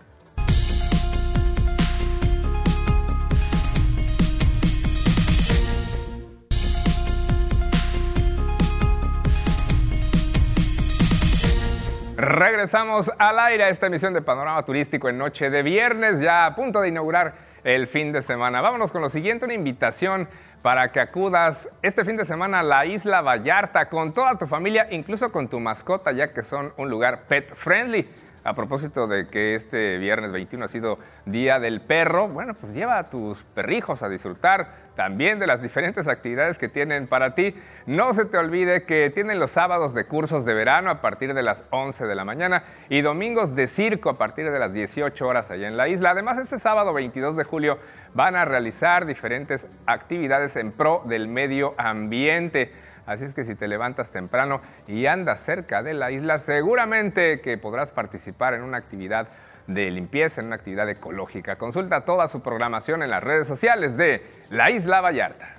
Regresamos 12.19 13.09
al 13.17 13.39
aire 13.39 13.63
a 13.63 13.69
esta 13.69 13.87
emisión 13.87 14.13
de 14.13 14.21
Panorama 14.21 14.61
Turístico 14.65 15.07
en 15.07 15.17
noche 15.17 15.49
de 15.49 15.63
viernes, 15.63 16.19
ya 16.19 16.45
a 16.45 16.53
punto 16.53 16.81
de 16.81 16.89
inaugurar 16.89 17.35
el 17.63 17.87
fin 17.87 18.11
de 18.11 18.21
semana. 18.21 18.59
Vámonos 18.59 18.91
con 18.91 19.01
lo 19.01 19.07
siguiente, 19.07 19.45
una 19.45 19.53
invitación 19.53 20.27
para 20.61 20.91
que 20.91 20.99
acudas 20.99 21.69
este 21.81 22.03
fin 22.03 22.17
de 22.17 22.25
semana 22.25 22.59
a 22.59 22.63
la 22.63 22.85
isla 22.85 23.21
Vallarta 23.21 23.87
con 23.87 24.13
toda 24.13 24.37
tu 24.37 24.47
familia, 24.47 24.89
incluso 24.91 25.31
con 25.31 25.47
tu 25.47 25.61
mascota, 25.61 26.11
ya 26.11 26.33
que 26.33 26.43
son 26.43 26.73
un 26.75 26.89
lugar 26.89 27.21
pet 27.29 27.55
friendly. 27.55 28.05
A 28.43 28.53
propósito 28.53 29.07
de 29.07 29.27
que 29.27 29.55
este 29.55 29.97
viernes 29.97 30.31
21 30.31 30.65
ha 30.65 30.67
sido 30.69 30.97
Día 31.25 31.59
del 31.59 31.81
Perro, 31.81 32.27
bueno, 32.27 32.53
pues 32.53 32.73
lleva 32.73 32.97
a 32.97 33.09
tus 33.09 33.43
perrijos 33.43 34.01
a 34.01 34.09
disfrutar 34.09 34.89
también 34.95 35.39
de 35.39 35.47
las 35.47 35.61
diferentes 35.61 36.07
actividades 36.07 36.57
que 36.57 36.67
tienen 36.67 37.07
para 37.07 37.35
ti. 37.35 37.55
No 37.85 38.13
se 38.13 38.25
te 38.25 38.37
olvide 38.37 38.83
que 38.83 39.09
tienen 39.09 39.39
los 39.39 39.51
sábados 39.51 39.93
de 39.93 40.05
cursos 40.05 40.45
de 40.45 40.53
verano 40.53 40.89
a 40.89 41.01
partir 41.01 41.33
de 41.33 41.41
las 41.41 41.63
11 41.69 42.05
de 42.05 42.15
la 42.15 42.25
mañana 42.25 42.63
y 42.89 43.01
domingos 43.01 43.55
de 43.55 43.67
circo 43.67 44.09
a 44.09 44.17
partir 44.17 44.51
de 44.51 44.59
las 44.59 44.73
18 44.73 45.25
horas 45.25 45.51
allá 45.51 45.67
en 45.67 45.77
la 45.77 45.87
isla. 45.87 46.11
Además, 46.11 46.37
este 46.37 46.59
sábado 46.59 46.93
22 46.93 47.37
de 47.37 47.43
julio 47.43 47.79
van 48.13 48.35
a 48.35 48.45
realizar 48.45 49.05
diferentes 49.05 49.67
actividades 49.85 50.55
en 50.55 50.71
pro 50.71 51.03
del 51.05 51.27
medio 51.27 51.73
ambiente. 51.77 52.71
Así 53.09 53.25
es 53.25 53.33
que 53.33 53.43
si 53.43 53.55
te 53.55 53.67
levantas 53.67 54.11
temprano 54.11 54.61
y 54.85 55.07
andas 55.07 55.41
cerca 55.41 55.81
de 55.81 55.95
la 55.95 56.11
isla, 56.11 56.37
seguramente 56.37 57.41
que 57.41 57.57
podrás 57.57 57.89
participar 57.89 58.53
en 58.53 58.61
una 58.61 58.77
actividad 58.77 59.27
de 59.65 59.89
limpieza, 59.89 60.41
en 60.41 60.47
una 60.47 60.57
actividad 60.57 60.87
ecológica. 60.87 61.55
Consulta 61.55 62.01
toda 62.01 62.27
su 62.27 62.43
programación 62.43 63.01
en 63.01 63.09
las 63.09 63.23
redes 63.23 63.47
sociales 63.47 63.97
de 63.97 64.27
La 64.51 64.69
Isla 64.69 65.01
Vallarta. 65.01 65.55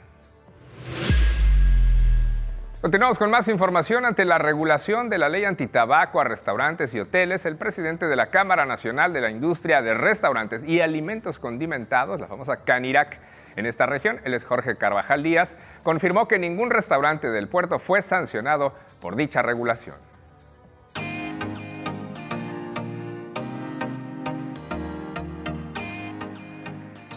Continuamos 2.81 3.19
con 3.19 3.33
más 3.33 3.49
información. 3.49 4.05
Ante 4.05 4.25
la 4.25 4.39
regulación 4.39 5.09
de 5.09 5.19
la 5.19 5.29
ley 5.29 5.45
antitabaco 5.45 6.21
a 6.21 6.25
restaurantes 6.25 6.95
y 6.95 7.01
hoteles, 7.01 7.45
el 7.47 7.57
presidente 7.57 8.07
de 8.07 8.15
la 8.15 8.27
Cámara 8.27 8.65
Nacional 8.65 9.13
de 9.13 9.23
la 9.23 9.31
Industria 9.33 9.83
de 9.83 9.95
Restaurantes 9.95 10.63
y 10.63 10.81
Alimentos 10.81 11.41
Condimentados, 11.41 12.21
la 12.21 12.29
famosa 12.29 12.63
CANIRAC, 12.63 13.19
en 13.57 13.67
esta 13.67 13.87
región, 13.87 14.21
él 14.25 14.35
es 14.35 14.45
Jorge 14.45 14.77
Carvajal 14.77 15.23
Díaz, 15.23 15.57
confirmó 15.83 16.29
que 16.29 16.39
ningún 16.39 16.71
restaurante 16.71 17.31
del 17.31 17.49
puerto 17.49 17.79
fue 17.79 18.03
sancionado 18.03 18.75
por 19.01 19.17
dicha 19.17 19.43
regulación. 19.43 20.10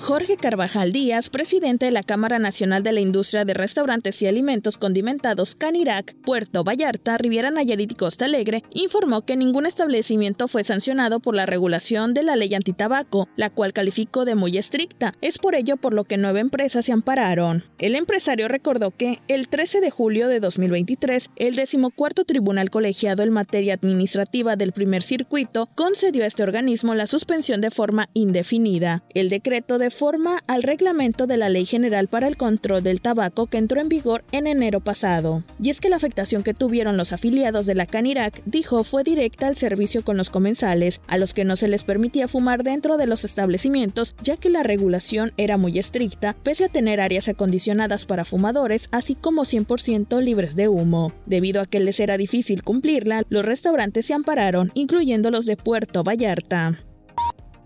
Jorge 0.03 0.35
Carvajal 0.35 0.91
Díaz, 0.91 1.29
presidente 1.29 1.85
de 1.85 1.91
la 1.91 2.03
Cámara 2.03 2.37
Nacional 2.37 2.83
de 2.83 2.91
la 2.91 2.99
Industria 2.99 3.45
de 3.45 3.53
Restaurantes 3.53 4.21
y 4.21 4.27
Alimentos 4.27 4.77
Condimentados 4.77 5.55
Canirac, 5.55 6.13
Puerto 6.25 6.65
Vallarta, 6.65 7.17
Riviera 7.17 7.51
Nayarit 7.51 7.93
y 7.93 7.95
Costa 7.95 8.25
Alegre, 8.25 8.63
informó 8.73 9.21
que 9.21 9.37
ningún 9.37 9.65
establecimiento 9.65 10.49
fue 10.49 10.65
sancionado 10.65 11.21
por 11.21 11.35
la 11.35 11.45
regulación 11.45 12.13
de 12.13 12.23
la 12.23 12.35
ley 12.35 12.53
antitabaco, 12.53 13.29
la 13.37 13.49
cual 13.49 13.71
calificó 13.71 14.25
de 14.25 14.35
muy 14.35 14.57
estricta. 14.57 15.13
Es 15.21 15.37
por 15.37 15.55
ello 15.55 15.77
por 15.77 15.93
lo 15.93 16.03
que 16.03 16.17
nueve 16.17 16.41
empresas 16.41 16.85
se 16.85 16.91
ampararon. 16.91 17.63
El 17.79 17.95
empresario 17.95 18.49
recordó 18.49 18.91
que 18.91 19.19
el 19.29 19.47
13 19.47 19.79
de 19.79 19.89
julio 19.89 20.27
de 20.27 20.41
2023, 20.41 21.29
el 21.37 21.55
decimocuarto 21.55 22.25
Tribunal 22.25 22.71
Colegiado 22.71 23.23
en 23.23 23.31
materia 23.31 23.75
administrativa 23.75 24.57
del 24.57 24.73
primer 24.73 25.01
circuito 25.01 25.69
concedió 25.75 26.25
a 26.25 26.27
este 26.27 26.43
organismo 26.43 26.93
la 26.93 27.07
suspensión 27.07 27.61
de 27.61 27.71
forma 27.71 28.09
indefinida. 28.13 29.05
El 29.13 29.29
decreto 29.29 29.77
de 29.77 29.92
forma 29.93 30.39
al 30.47 30.63
reglamento 30.63 31.27
de 31.27 31.37
la 31.37 31.49
Ley 31.49 31.65
General 31.65 32.07
para 32.07 32.27
el 32.27 32.37
Control 32.37 32.83
del 32.83 33.01
Tabaco 33.01 33.47
que 33.47 33.57
entró 33.57 33.79
en 33.79 33.89
vigor 33.89 34.23
en 34.31 34.47
enero 34.47 34.79
pasado. 34.79 35.43
Y 35.61 35.69
es 35.69 35.79
que 35.79 35.89
la 35.89 35.95
afectación 35.95 36.43
que 36.43 36.53
tuvieron 36.53 36.97
los 36.97 37.13
afiliados 37.13 37.65
de 37.65 37.75
la 37.75 37.85
Canirac, 37.85 38.41
dijo, 38.45 38.83
fue 38.83 39.03
directa 39.03 39.47
al 39.47 39.57
servicio 39.57 40.03
con 40.03 40.17
los 40.17 40.29
comensales, 40.29 41.01
a 41.07 41.17
los 41.17 41.33
que 41.33 41.45
no 41.45 41.55
se 41.55 41.67
les 41.67 41.83
permitía 41.83 42.27
fumar 42.27 42.63
dentro 42.63 42.97
de 42.97 43.07
los 43.07 43.23
establecimientos, 43.23 44.15
ya 44.21 44.37
que 44.37 44.49
la 44.49 44.63
regulación 44.63 45.31
era 45.37 45.57
muy 45.57 45.79
estricta, 45.79 46.35
pese 46.43 46.65
a 46.65 46.69
tener 46.69 46.99
áreas 46.99 47.27
acondicionadas 47.27 48.05
para 48.05 48.25
fumadores, 48.25 48.89
así 48.91 49.15
como 49.15 49.43
100% 49.43 50.21
libres 50.21 50.55
de 50.55 50.67
humo. 50.67 51.13
Debido 51.25 51.61
a 51.61 51.65
que 51.65 51.79
les 51.79 51.99
era 51.99 52.17
difícil 52.17 52.63
cumplirla, 52.63 53.23
los 53.29 53.45
restaurantes 53.45 54.05
se 54.05 54.13
ampararon, 54.13 54.71
incluyendo 54.73 55.31
los 55.31 55.45
de 55.45 55.57
Puerto 55.57 56.03
Vallarta. 56.03 56.77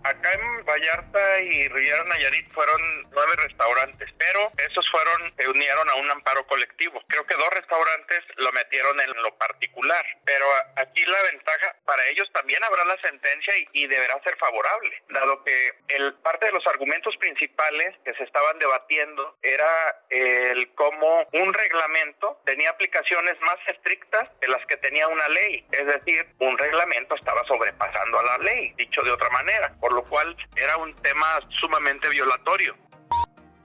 Acá 0.08 0.32
en 0.32 0.64
Vallarta 0.64 1.40
y 1.40 1.68
Riviera 1.68 2.02
Nayarit 2.04 2.50
fueron 2.52 2.80
nueve 3.10 3.32
restaurantes, 3.42 4.08
pero 4.16 4.50
esos 4.56 4.90
fueron, 4.90 5.34
se 5.36 5.46
unieron 5.46 5.86
a 5.90 5.96
un 5.96 6.10
amparo 6.10 6.46
colectivo. 6.46 7.02
Creo 7.08 7.26
que 7.26 7.34
dos 7.34 7.50
restaurantes 7.50 8.20
lo 8.36 8.50
metieron 8.52 8.98
en 9.02 9.12
lo 9.22 9.36
particular, 9.36 10.02
pero 10.24 10.46
aquí 10.76 11.04
la 11.04 11.22
ventaja, 11.30 11.76
para 11.84 12.06
ellos 12.06 12.26
también 12.32 12.64
habrá 12.64 12.86
la 12.86 12.96
sentencia 13.02 13.52
y, 13.72 13.86
deberá 13.86 14.18
ser 14.22 14.34
favorable, 14.38 15.02
dado 15.10 15.44
que 15.44 15.72
el 15.88 16.14
parte 16.14 16.46
de 16.46 16.52
los 16.52 16.66
argumentos 16.66 17.14
principales 17.18 17.94
que 18.02 18.14
se 18.14 18.24
estaban 18.24 18.58
debatiendo 18.58 19.36
era 19.42 19.94
el 20.08 20.72
cómo 20.74 21.28
un 21.34 21.52
reglamento 21.52 22.40
tenía 22.46 22.70
aplicaciones 22.70 23.38
más 23.42 23.56
estrictas 23.66 24.28
de 24.40 24.48
las 24.48 24.64
que 24.64 24.78
tenía 24.78 25.06
una 25.06 25.28
ley, 25.28 25.66
es 25.70 25.86
decir, 25.86 26.26
un 26.38 26.56
reglamento 26.56 27.14
estaba 27.14 27.44
sobrepasando 27.44 28.20
a 28.20 28.22
la 28.22 28.38
ley, 28.38 28.72
dicho 28.78 29.02
de 29.02 29.10
otra 29.10 29.28
manera, 29.28 29.74
por 29.80 29.97
lo 29.98 30.04
cual 30.04 30.36
era 30.54 30.76
un 30.76 30.94
tema 31.02 31.26
sumamente 31.60 32.08
violatorio. 32.08 32.76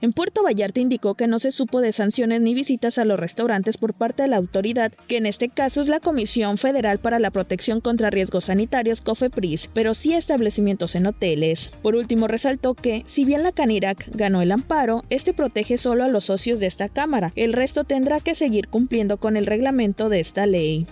En 0.00 0.12
Puerto 0.12 0.42
Vallarta 0.42 0.80
indicó 0.80 1.14
que 1.14 1.28
no 1.28 1.38
se 1.38 1.52
supo 1.52 1.80
de 1.80 1.92
sanciones 1.92 2.40
ni 2.40 2.54
visitas 2.54 2.98
a 2.98 3.04
los 3.04 3.18
restaurantes 3.18 3.78
por 3.78 3.94
parte 3.94 4.24
de 4.24 4.28
la 4.28 4.36
autoridad, 4.36 4.92
que 5.06 5.16
en 5.16 5.26
este 5.26 5.48
caso 5.48 5.80
es 5.80 5.86
la 5.86 6.00
Comisión 6.00 6.58
Federal 6.58 6.98
para 6.98 7.20
la 7.20 7.30
Protección 7.30 7.80
contra 7.80 8.10
Riesgos 8.10 8.46
Sanitarios, 8.46 9.00
COFEPRIS, 9.00 9.70
pero 9.72 9.94
sí 9.94 10.12
establecimientos 10.12 10.96
en 10.96 11.06
hoteles. 11.06 11.70
Por 11.82 11.94
último, 11.94 12.26
resaltó 12.26 12.74
que, 12.74 13.04
si 13.06 13.24
bien 13.24 13.44
la 13.44 13.52
Canirac 13.52 14.08
ganó 14.08 14.42
el 14.42 14.50
amparo, 14.50 15.04
este 15.08 15.32
protege 15.32 15.78
solo 15.78 16.02
a 16.02 16.08
los 16.08 16.24
socios 16.24 16.58
de 16.58 16.66
esta 16.66 16.88
Cámara. 16.88 17.32
El 17.36 17.52
resto 17.52 17.84
tendrá 17.84 18.18
que 18.20 18.34
seguir 18.34 18.68
cumpliendo 18.68 19.18
con 19.18 19.36
el 19.36 19.46
reglamento 19.46 20.08
de 20.08 20.20
esta 20.20 20.46
ley. 20.46 20.86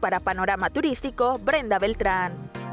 Para 0.00 0.20
Panorama 0.20 0.70
Turístico, 0.70 1.38
Brenda 1.38 1.78
Beltrán. 1.80 2.65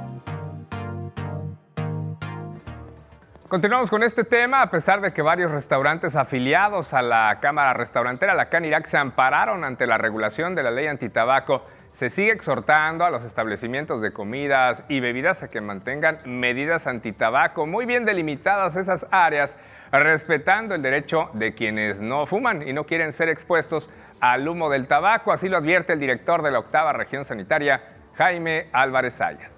Continuamos 3.54 3.92
con 3.92 4.02
este 4.02 4.24
tema, 4.24 4.64
a 4.64 4.72
pesar 4.72 5.00
de 5.00 5.14
que 5.14 5.22
varios 5.22 5.52
restaurantes 5.52 6.16
afiliados 6.16 6.92
a 6.92 7.04
la 7.04 7.38
Cámara 7.40 7.74
Restaurantera, 7.74 8.34
la 8.34 8.50
Canirac, 8.50 8.88
se 8.88 8.98
ampararon 8.98 9.64
ante 9.64 9.86
la 9.86 10.00
regulación 10.00 10.56
de 10.56 10.64
la 10.64 10.72
ley 10.72 10.88
antitabaco. 10.88 11.64
Se 11.92 12.10
sigue 12.10 12.32
exhortando 12.32 13.06
a 13.06 13.12
los 13.12 13.24
establecimientos 13.24 14.02
de 14.02 14.12
comidas 14.12 14.84
y 14.90 15.02
bebidas 15.02 15.44
a 15.44 15.52
que 15.52 15.62
mantengan 15.62 16.18
medidas 16.26 16.88
antitabaco 16.88 17.68
muy 17.68 17.86
bien 17.86 18.06
delimitadas 18.06 18.76
esas 18.76 19.06
áreas, 19.12 19.56
respetando 19.92 20.74
el 20.74 20.82
derecho 20.82 21.30
de 21.34 21.54
quienes 21.54 22.02
no 22.02 22.26
fuman 22.26 22.68
y 22.68 22.74
no 22.74 22.86
quieren 22.88 23.14
ser 23.14 23.30
expuestos 23.30 23.88
al 24.20 24.48
humo 24.48 24.68
del 24.72 24.88
tabaco. 24.88 25.32
Así 25.32 25.48
lo 25.48 25.58
advierte 25.58 25.94
el 25.94 26.00
director 26.00 26.42
de 26.42 26.50
la 26.50 26.58
octava 26.58 26.92
región 26.92 27.24
sanitaria, 27.24 27.80
Jaime 28.16 28.66
Álvarez 28.74 29.22
Ayas. 29.22 29.53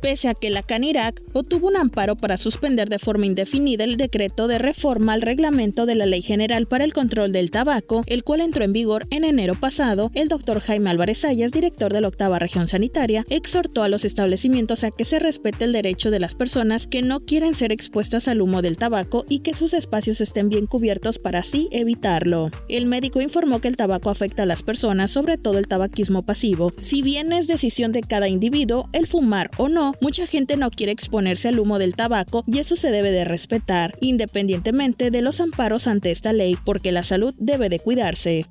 Pese 0.00 0.28
a 0.28 0.34
que 0.34 0.50
la 0.50 0.62
CANIRAC 0.62 1.22
obtuvo 1.32 1.68
un 1.68 1.76
amparo 1.76 2.16
para 2.16 2.36
suspender 2.36 2.88
de 2.88 2.98
forma 2.98 3.26
indefinida 3.26 3.84
el 3.84 3.96
decreto 3.96 4.48
de 4.48 4.58
reforma 4.58 5.12
al 5.12 5.22
reglamento 5.22 5.86
de 5.86 5.94
la 5.94 6.06
Ley 6.06 6.22
General 6.22 6.66
para 6.66 6.84
el 6.84 6.92
Control 6.92 7.32
del 7.32 7.50
Tabaco, 7.50 8.02
el 8.06 8.24
cual 8.24 8.40
entró 8.40 8.64
en 8.64 8.72
vigor 8.72 9.06
en 9.10 9.24
enero 9.24 9.54
pasado, 9.54 10.10
el 10.14 10.28
doctor 10.28 10.60
Jaime 10.60 10.90
Álvarez 10.90 11.24
Ayas, 11.24 11.52
director 11.52 11.92
de 11.92 12.00
la 12.00 12.08
octava 12.08 12.38
región 12.38 12.68
sanitaria, 12.68 13.24
exhortó 13.28 13.82
a 13.82 13.88
los 13.88 14.04
establecimientos 14.04 14.84
a 14.84 14.90
que 14.90 15.04
se 15.04 15.18
respete 15.18 15.64
el 15.64 15.72
derecho 15.72 16.10
de 16.10 16.20
las 16.20 16.34
personas 16.34 16.86
que 16.86 17.02
no 17.02 17.20
quieren 17.20 17.54
ser 17.54 17.72
expuestas 17.72 18.28
al 18.28 18.40
humo 18.40 18.62
del 18.62 18.76
tabaco 18.76 19.24
y 19.28 19.40
que 19.40 19.54
sus 19.54 19.74
espacios 19.74 20.20
estén 20.20 20.48
bien 20.48 20.66
cubiertos 20.66 21.18
para 21.18 21.40
así 21.40 21.68
evitarlo. 21.72 22.50
El 22.68 22.86
médico 22.86 23.20
informó 23.20 23.60
que 23.60 23.68
el 23.68 23.76
tabaco 23.76 24.10
afecta 24.10 24.44
a 24.44 24.46
las 24.46 24.62
personas, 24.62 25.10
sobre 25.10 25.38
todo 25.38 25.58
el 25.58 25.68
tabaquismo 25.68 26.22
pasivo. 26.22 26.72
Si 26.76 27.02
bien 27.02 27.32
es 27.32 27.46
decisión 27.46 27.92
de 27.92 28.02
cada 28.02 28.28
individuo 28.28 28.88
el 28.92 29.06
fumar 29.06 29.50
o 29.56 29.68
no, 29.68 29.87
mucha 30.00 30.26
gente 30.26 30.56
no 30.56 30.70
quiere 30.70 30.92
exponerse 30.92 31.48
al 31.48 31.58
humo 31.58 31.78
del 31.78 31.94
tabaco 31.94 32.44
y 32.46 32.58
eso 32.58 32.76
se 32.76 32.90
debe 32.90 33.10
de 33.10 33.24
respetar, 33.24 33.94
independientemente 34.00 35.10
de 35.10 35.22
los 35.22 35.40
amparos 35.40 35.86
ante 35.86 36.10
esta 36.10 36.32
ley, 36.32 36.56
porque 36.64 36.92
la 36.92 37.02
salud 37.02 37.34
debe 37.38 37.68
de 37.68 37.78
cuidarse 37.78 38.46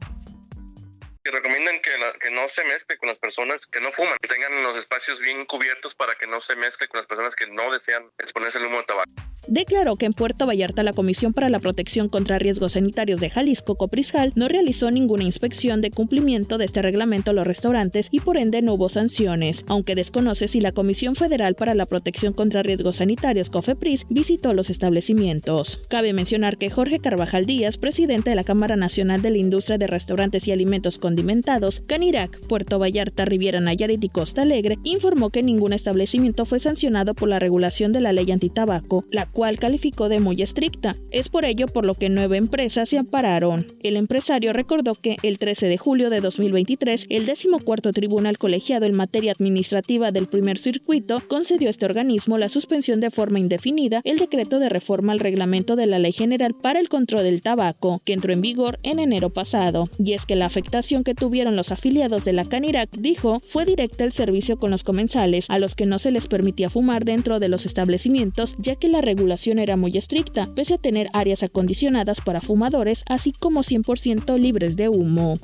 recomiendan 1.31 1.79
que, 1.81 1.91
que, 2.21 2.31
no 2.31 2.47
se 2.49 2.63
mezcle 2.63 2.97
con 2.97 3.09
las 3.09 3.19
personas 3.19 3.67
que 3.67 3.81
no 3.81 3.91
fuman, 3.91 4.17
que 4.21 4.27
tengan 4.27 4.63
los 4.63 4.77
espacios 4.77 5.19
bien 5.19 5.45
cubiertos 5.45 5.95
para 5.95 6.15
que 6.15 6.27
no 6.27 6.41
se 6.41 6.55
mezcle 6.55 6.87
con 6.87 6.99
las 6.99 7.07
personas 7.07 7.35
que 7.35 7.47
no 7.47 7.71
desean 7.71 8.09
exponerse 8.17 8.57
al 8.57 8.65
humo 8.65 8.77
de 8.77 8.83
tabaco. 8.83 9.11
Declaró 9.47 9.95
que 9.95 10.05
en 10.05 10.13
Puerto 10.13 10.45
Vallarta 10.45 10.83
la 10.83 10.93
Comisión 10.93 11.33
para 11.33 11.49
la 11.49 11.59
Protección 11.59 12.07
contra 12.07 12.39
Riesgos 12.39 12.73
Sanitarios 12.73 13.19
de 13.19 13.29
Jalisco, 13.29 13.75
Coprisjal, 13.75 14.33
no 14.35 14.47
realizó 14.47 14.91
ninguna 14.91 15.23
inspección 15.23 15.81
de 15.81 15.91
cumplimiento 15.91 16.57
de 16.57 16.65
este 16.65 16.81
reglamento 16.81 17.31
a 17.31 17.33
los 17.33 17.47
restaurantes 17.47 18.07
y 18.11 18.19
por 18.19 18.37
ende 18.37 18.61
no 18.61 18.75
hubo 18.75 18.89
sanciones, 18.89 19.65
aunque 19.67 19.95
desconoce 19.95 20.47
si 20.47 20.61
la 20.61 20.71
Comisión 20.71 21.15
Federal 21.15 21.55
para 21.55 21.75
la 21.75 21.85
Protección 21.85 22.33
contra 22.33 22.63
Riesgos 22.63 22.97
Sanitarios, 22.97 23.49
COFEPRIS, 23.49 24.05
visitó 24.09 24.53
los 24.53 24.69
establecimientos. 24.69 25.81
Cabe 25.89 26.13
mencionar 26.13 26.57
que 26.57 26.69
Jorge 26.69 26.99
Carvajal 26.99 27.45
Díaz, 27.45 27.77
presidente 27.77 28.29
de 28.29 28.35
la 28.35 28.43
Cámara 28.43 28.75
Nacional 28.75 29.21
de 29.21 29.31
la 29.31 29.37
Industria 29.37 29.77
de 29.77 29.87
Restaurantes 29.87 30.47
y 30.47 30.51
Alimentos 30.51 30.99
con 30.99 31.17
condimentados, 31.17 31.81
Canirac, 31.87 32.39
Puerto 32.47 32.77
Vallarta, 32.77 33.25
Riviera 33.25 33.59
Nayarit 33.59 34.03
y 34.03 34.09
Costa 34.09 34.43
Alegre, 34.43 34.77
informó 34.83 35.31
que 35.31 35.41
ningún 35.41 35.73
establecimiento 35.73 36.45
fue 36.45 36.59
sancionado 36.59 37.15
por 37.15 37.27
la 37.27 37.39
regulación 37.39 37.91
de 37.91 38.01
la 38.01 38.13
ley 38.13 38.29
antitabaco, 38.29 39.03
la 39.09 39.25
cual 39.27 39.59
calificó 39.59 40.09
de 40.09 40.19
muy 40.19 40.41
estricta. 40.41 40.95
Es 41.11 41.29
por 41.29 41.45
ello 41.45 41.67
por 41.67 41.85
lo 41.85 41.93
que 41.93 42.09
nueve 42.09 42.37
empresas 42.37 42.89
se 42.89 42.97
ampararon. 42.97 43.65
El 43.81 43.95
empresario 43.95 44.53
recordó 44.53 44.95
que 44.95 45.17
el 45.23 45.37
13 45.37 45.67
de 45.67 45.77
julio 45.77 46.09
de 46.09 46.21
2023, 46.21 47.05
el 47.09 47.25
14 47.25 47.93
Tribunal 47.93 48.37
Colegiado 48.37 48.85
en 48.85 48.95
materia 48.95 49.31
administrativa 49.31 50.11
del 50.11 50.27
primer 50.27 50.57
circuito 50.57 51.21
concedió 51.27 51.67
a 51.67 51.71
este 51.71 51.85
organismo 51.85 52.37
la 52.37 52.49
suspensión 52.49 52.99
de 52.99 53.11
forma 53.11 53.39
indefinida 53.39 54.01
el 54.03 54.17
decreto 54.17 54.59
de 54.59 54.69
reforma 54.69 55.13
al 55.13 55.19
reglamento 55.19 55.75
de 55.75 55.87
la 55.87 55.99
Ley 55.99 56.11
General 56.11 56.53
para 56.53 56.79
el 56.79 56.89
Control 56.89 57.23
del 57.23 57.41
Tabaco, 57.41 58.01
que 58.05 58.13
entró 58.13 58.33
en 58.33 58.41
vigor 58.41 58.79
en 58.83 58.99
enero 58.99 59.29
pasado. 59.29 59.89
Y 59.99 60.13
es 60.13 60.25
que 60.25 60.35
la 60.35 60.45
afectación 60.45 61.03
que 61.03 61.15
tuvieron 61.15 61.55
los 61.55 61.71
afiliados 61.71 62.25
de 62.25 62.33
la 62.33 62.45
Canirac, 62.45 62.89
dijo, 62.91 63.41
fue 63.47 63.65
directa 63.65 64.03
el 64.03 64.13
servicio 64.13 64.57
con 64.57 64.71
los 64.71 64.83
comensales, 64.83 65.45
a 65.49 65.59
los 65.59 65.75
que 65.75 65.85
no 65.85 65.99
se 65.99 66.11
les 66.11 66.27
permitía 66.27 66.69
fumar 66.69 67.05
dentro 67.05 67.39
de 67.39 67.49
los 67.49 67.65
establecimientos, 67.65 68.55
ya 68.57 68.75
que 68.75 68.87
la 68.87 69.01
regulación 69.01 69.16
era 69.57 69.75
muy 69.77 69.97
estricta, 69.97 70.47
pese 70.55 70.75
a 70.75 70.77
tener 70.77 71.09
áreas 71.13 71.43
acondicionadas 71.43 72.21
para 72.21 72.41
fumadores, 72.41 73.03
así 73.09 73.31
como 73.31 73.61
100% 73.61 74.37
libres 74.37 74.77
de 74.77 74.89
humo. 74.89 75.39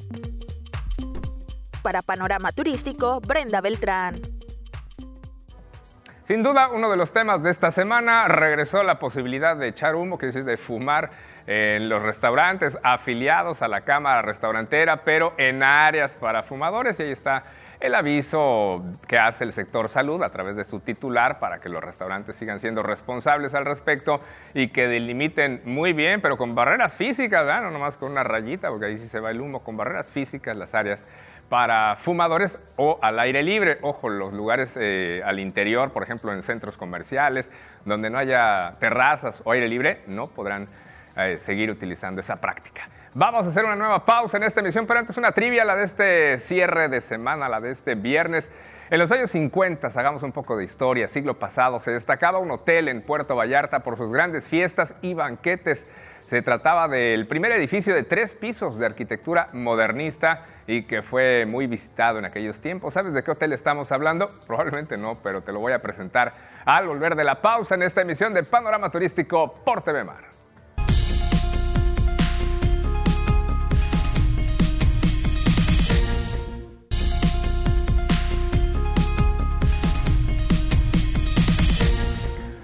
Para 1.82 2.02
Panorama 2.02 2.52
Turístico, 2.52 3.20
Brenda 3.22 3.62
Beltrán. 3.62 4.22
Sin 6.26 6.42
duda, 6.42 6.70
uno 6.70 6.90
de 6.90 6.96
los 6.96 7.12
temas 7.12 7.44
de 7.44 7.52
esta 7.52 7.72
semana 7.72 8.28
regresó 8.30 8.82
la 8.84 8.98
posibilidad 8.98 9.58
de 9.58 9.68
echar 9.68 9.96
humo, 9.96 10.18
que 10.18 10.30
es 10.30 10.46
de 10.46 10.58
fumar 10.58 11.12
en 11.46 11.90
los 11.90 12.02
restaurantes 12.02 12.78
afiliados 12.82 13.62
a 13.62 13.68
la 13.68 13.82
Cámara 13.82 14.22
Restaurantera, 14.22 15.04
pero 15.04 15.34
en 15.38 15.64
áreas 15.64 16.16
para 16.16 16.42
fumadores. 16.42 16.98
Y 17.00 17.04
ahí 17.04 17.12
está 17.12 17.44
el 17.84 17.96
aviso 17.96 18.82
que 19.10 19.20
hace 19.20 19.44
el 19.44 19.52
sector 19.52 19.90
salud 19.90 20.24
a 20.24 20.30
través 20.30 20.56
de 20.56 20.64
su 20.64 20.80
titular 20.80 21.40
para 21.40 21.60
que 21.60 21.68
los 21.68 21.84
restaurantes 21.84 22.38
sigan 22.38 22.62
siendo 22.62 22.82
responsables 22.82 23.54
al 23.54 23.66
respecto 23.66 24.22
y 24.54 24.70
que 24.70 24.88
delimiten 24.88 25.62
muy 25.66 25.92
bien, 25.92 26.22
pero 26.22 26.38
con 26.38 26.56
barreras 26.56 26.96
físicas, 26.96 27.46
no 27.62 27.72
nomás 27.72 27.98
con 27.98 28.14
una 28.14 28.24
rayita, 28.24 28.70
porque 28.70 28.86
ahí 28.86 28.98
sí 28.98 29.10
se 29.10 29.20
va 29.20 29.32
el 29.32 29.42
humo, 29.42 29.66
con 29.66 29.76
barreras 29.76 30.10
físicas 30.10 30.56
las 30.56 30.74
áreas 30.74 31.06
para 31.50 31.98
fumadores 31.98 32.58
o 32.78 33.00
al 33.02 33.20
aire 33.20 33.44
libre. 33.44 33.80
Ojo, 33.82 34.08
los 34.08 34.32
lugares 34.32 34.78
eh, 34.80 35.22
al 35.26 35.42
interior, 35.42 35.92
por 35.92 36.04
ejemplo, 36.04 36.32
en 36.32 36.42
centros 36.42 36.78
comerciales, 36.78 37.52
donde 37.84 38.10
no 38.10 38.18
haya 38.18 38.76
terrazas 38.80 39.42
o 39.44 39.52
aire 39.52 39.68
libre, 39.68 40.04
no 40.08 40.28
podrán 40.28 40.70
eh, 41.18 41.38
seguir 41.38 41.70
utilizando 41.70 42.22
esa 42.22 42.38
práctica. 42.38 42.88
Vamos 43.16 43.46
a 43.46 43.50
hacer 43.50 43.64
una 43.64 43.76
nueva 43.76 44.04
pausa 44.06 44.38
en 44.38 44.44
esta 44.44 44.62
emisión, 44.62 44.88
pero 44.88 45.00
antes 45.00 45.18
una 45.18 45.34
trivia, 45.34 45.64
la 45.64 45.76
de 45.76 45.84
este 45.84 46.40
cierre 46.40 46.90
de 46.90 47.00
semana, 47.00 47.48
la 47.48 47.62
de 47.62 47.70
este 47.70 47.94
viernes. 47.94 48.50
En 48.90 48.98
los 48.98 49.12
años 49.12 49.30
50, 49.30 49.88
hagamos 49.88 50.24
un 50.24 50.32
poco 50.32 50.58
de 50.58 50.64
historia, 50.64 51.08
siglo 51.08 51.38
pasado, 51.38 51.80
se 51.80 51.92
destacaba 51.92 52.40
un 52.40 52.50
hotel 52.50 52.88
en 52.88 53.04
Puerto 53.04 53.36
Vallarta 53.36 53.82
por 53.82 53.98
sus 53.98 54.12
grandes 54.12 54.48
fiestas 54.48 54.96
y 55.04 55.14
banquetes. 55.14 55.86
Se 56.22 56.42
trataba 56.42 56.88
del 56.88 57.28
primer 57.28 57.52
edificio 57.52 57.94
de 57.94 58.02
tres 58.02 58.34
pisos 58.34 58.80
de 58.80 58.88
arquitectura 58.88 59.50
modernista 59.54 60.48
y 60.66 60.82
que 60.84 61.04
fue 61.04 61.46
muy 61.46 61.68
visitado 61.68 62.18
en 62.18 62.26
aquellos 62.26 62.62
tiempos. 62.62 62.96
¿Sabes 62.96 63.14
de 63.14 63.22
qué 63.22 63.30
hotel 63.30 63.54
estamos 63.54 63.92
hablando? 63.92 64.28
Probablemente 64.48 64.98
no, 64.98 65.20
pero 65.22 65.42
te 65.42 65.52
lo 65.52 65.60
voy 65.60 65.74
a 65.74 65.78
presentar 65.78 66.34
al 66.66 66.88
volver 66.88 67.16
de 67.16 67.26
la 67.26 67.44
pausa 67.44 67.76
en 67.76 67.84
esta 67.84 68.02
emisión 68.02 68.34
de 68.34 68.42
Panorama 68.42 68.90
Turístico 68.90 69.54
por 69.64 69.84
TV 69.84 70.04
Mar. 70.04 70.33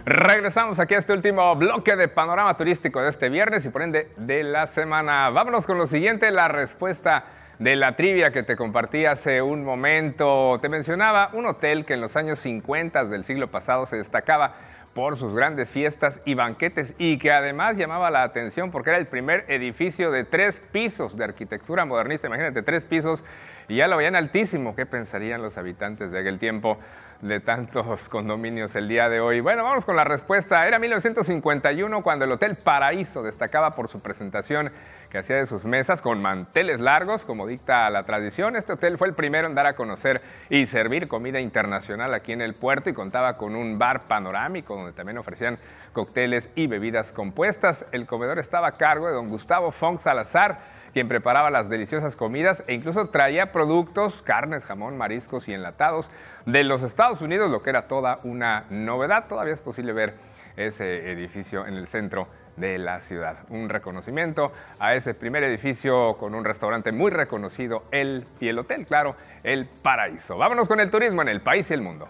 Regresamos 0.10 0.80
aquí 0.80 0.96
a 0.96 0.98
este 0.98 1.14
último 1.14 1.56
bloque 1.56 1.96
de 1.96 2.08
panorama 2.08 2.58
turístico 2.58 3.00
de 3.00 3.10
este 3.10 3.30
viernes 3.30 3.64
y 3.66 3.70
por 3.70 3.84
ende 3.84 4.10
de 4.18 4.42
la 4.42 4.66
semana. 4.66 5.30
Vámonos 5.30 5.68
con 5.68 5.78
lo 5.78 5.86
siguiente, 5.86 6.32
la 6.32 6.48
respuesta 6.48 7.26
de 7.60 7.76
la 7.76 7.92
trivia 7.92 8.32
que 8.32 8.42
te 8.42 8.56
compartí 8.56 9.06
hace 9.06 9.44
un 9.44 9.64
momento. 9.64 10.58
Te 10.64 10.68
mencionaba 10.68 11.30
un 11.34 11.46
hotel 11.46 11.86
que 11.86 11.94
en 11.94 12.02
los 12.02 12.16
años 12.16 12.40
50 12.40 13.06
del 13.06 13.24
siglo 13.24 13.52
pasado 13.52 13.86
se 13.86 13.98
destacaba 13.98 14.56
por 14.96 15.16
sus 15.16 15.36
grandes 15.36 15.70
fiestas 15.70 16.22
y 16.26 16.34
banquetes 16.34 16.96
y 16.98 17.20
que 17.20 17.32
además 17.32 17.78
llamaba 17.78 18.10
la 18.10 18.24
atención 18.24 18.72
porque 18.72 18.90
era 18.90 18.98
el 18.98 19.06
primer 19.06 19.46
edificio 19.48 20.10
de 20.10 20.24
tres 20.24 20.60
pisos 20.72 21.16
de 21.18 21.26
arquitectura 21.26 21.86
modernista. 21.86 22.26
Imagínate, 22.26 22.64
tres 22.64 22.84
pisos 22.84 23.24
y 23.70 23.78
ya 23.78 23.88
lo 23.88 23.98
veían 23.98 24.16
altísimo. 24.16 24.76
¿Qué 24.76 24.86
pensarían 24.86 25.42
los 25.42 25.58
habitantes 25.58 26.12
de 26.12 26.20
aquel 26.20 26.40
tiempo 26.40 26.80
de 27.22 27.40
tantos 27.40 28.10
condominios 28.10 28.76
el 28.76 28.90
día 28.90 29.08
de 29.10 29.22
hoy? 29.22 29.40
Bueno, 29.42 29.64
vamos 29.64 29.86
con 29.86 29.96
la 29.96 30.04
respuesta. 30.04 30.68
Era 30.68 30.80
1951 30.80 32.02
cuando 32.02 32.26
el 32.26 32.32
Hotel 32.32 32.56
Paraíso 32.56 33.22
destacaba 33.22 33.76
por 33.76 33.88
su 33.88 34.02
presentación 34.02 34.72
que 35.12 35.20
hacía 35.20 35.38
de 35.38 35.46
sus 35.46 35.66
mesas 35.66 36.02
con 36.02 36.22
manteles 36.22 36.80
largos, 36.80 37.26
como 37.26 37.46
dicta 37.46 37.90
la 37.92 38.04
tradición. 38.04 38.56
Este 38.56 38.74
hotel 38.74 38.98
fue 38.98 39.08
el 39.08 39.14
primero 39.14 39.48
en 39.48 39.54
dar 39.54 39.68
a 39.68 39.76
conocer 39.76 40.22
y 40.50 40.66
servir 40.66 41.08
comida 41.08 41.40
internacional 41.40 42.14
aquí 42.16 42.32
en 42.32 42.42
el 42.42 42.56
puerto 42.56 42.90
y 42.90 42.94
contaba 42.94 43.38
con 43.38 43.56
un 43.56 43.78
bar 43.78 44.06
panorámico 44.06 44.76
donde 44.76 44.94
también 44.94 45.20
ofrecían 45.20 45.58
cócteles 45.94 46.50
y 46.56 46.66
bebidas 46.66 47.12
compuestas. 47.12 47.86
El 47.92 48.08
comedor 48.08 48.40
estaba 48.40 48.68
a 48.68 48.78
cargo 48.78 49.08
de 49.08 49.14
don 49.14 49.30
Gustavo 49.30 49.72
Fong 49.72 50.00
Salazar, 50.00 50.79
quien 50.94 51.08
preparaba 51.08 51.50
las 51.50 51.70
deliciosas 51.70 52.16
comidas 52.16 52.64
e 52.68 52.74
incluso 52.74 53.10
traía 53.10 53.52
productos, 53.52 54.22
carnes, 54.22 54.66
jamón, 54.66 54.98
mariscos 54.98 55.48
y 55.48 55.54
enlatados 55.54 56.10
de 56.46 56.64
los 56.64 56.84
Estados 56.84 57.22
Unidos, 57.22 57.52
lo 57.52 57.62
que 57.62 57.70
era 57.70 57.88
toda 57.88 58.18
una 58.24 58.66
novedad. 58.70 59.28
Todavía 59.28 59.54
es 59.54 59.62
posible 59.62 59.94
ver 59.94 60.16
ese 60.58 61.12
edificio 61.12 61.66
en 61.66 61.76
el 61.76 61.88
centro 61.88 62.28
de 62.58 62.78
la 62.78 63.00
ciudad. 63.00 63.38
Un 63.50 63.70
reconocimiento 63.70 64.52
a 64.80 64.94
ese 64.96 65.14
primer 65.14 65.44
edificio 65.44 66.18
con 66.18 66.36
un 66.36 66.44
restaurante 66.44 66.92
muy 66.92 67.12
reconocido, 67.12 67.86
el 67.92 68.26
y 68.40 68.50
el 68.50 68.60
hotel, 68.60 68.86
claro, 68.86 69.16
el 69.44 69.66
Paraíso. 69.66 70.38
Vámonos 70.38 70.68
con 70.68 70.80
el 70.80 70.92
turismo 70.92 71.22
en 71.22 71.30
el 71.30 71.42
país 71.42 71.70
y 71.72 71.74
el 71.74 71.82
mundo. 71.82 72.08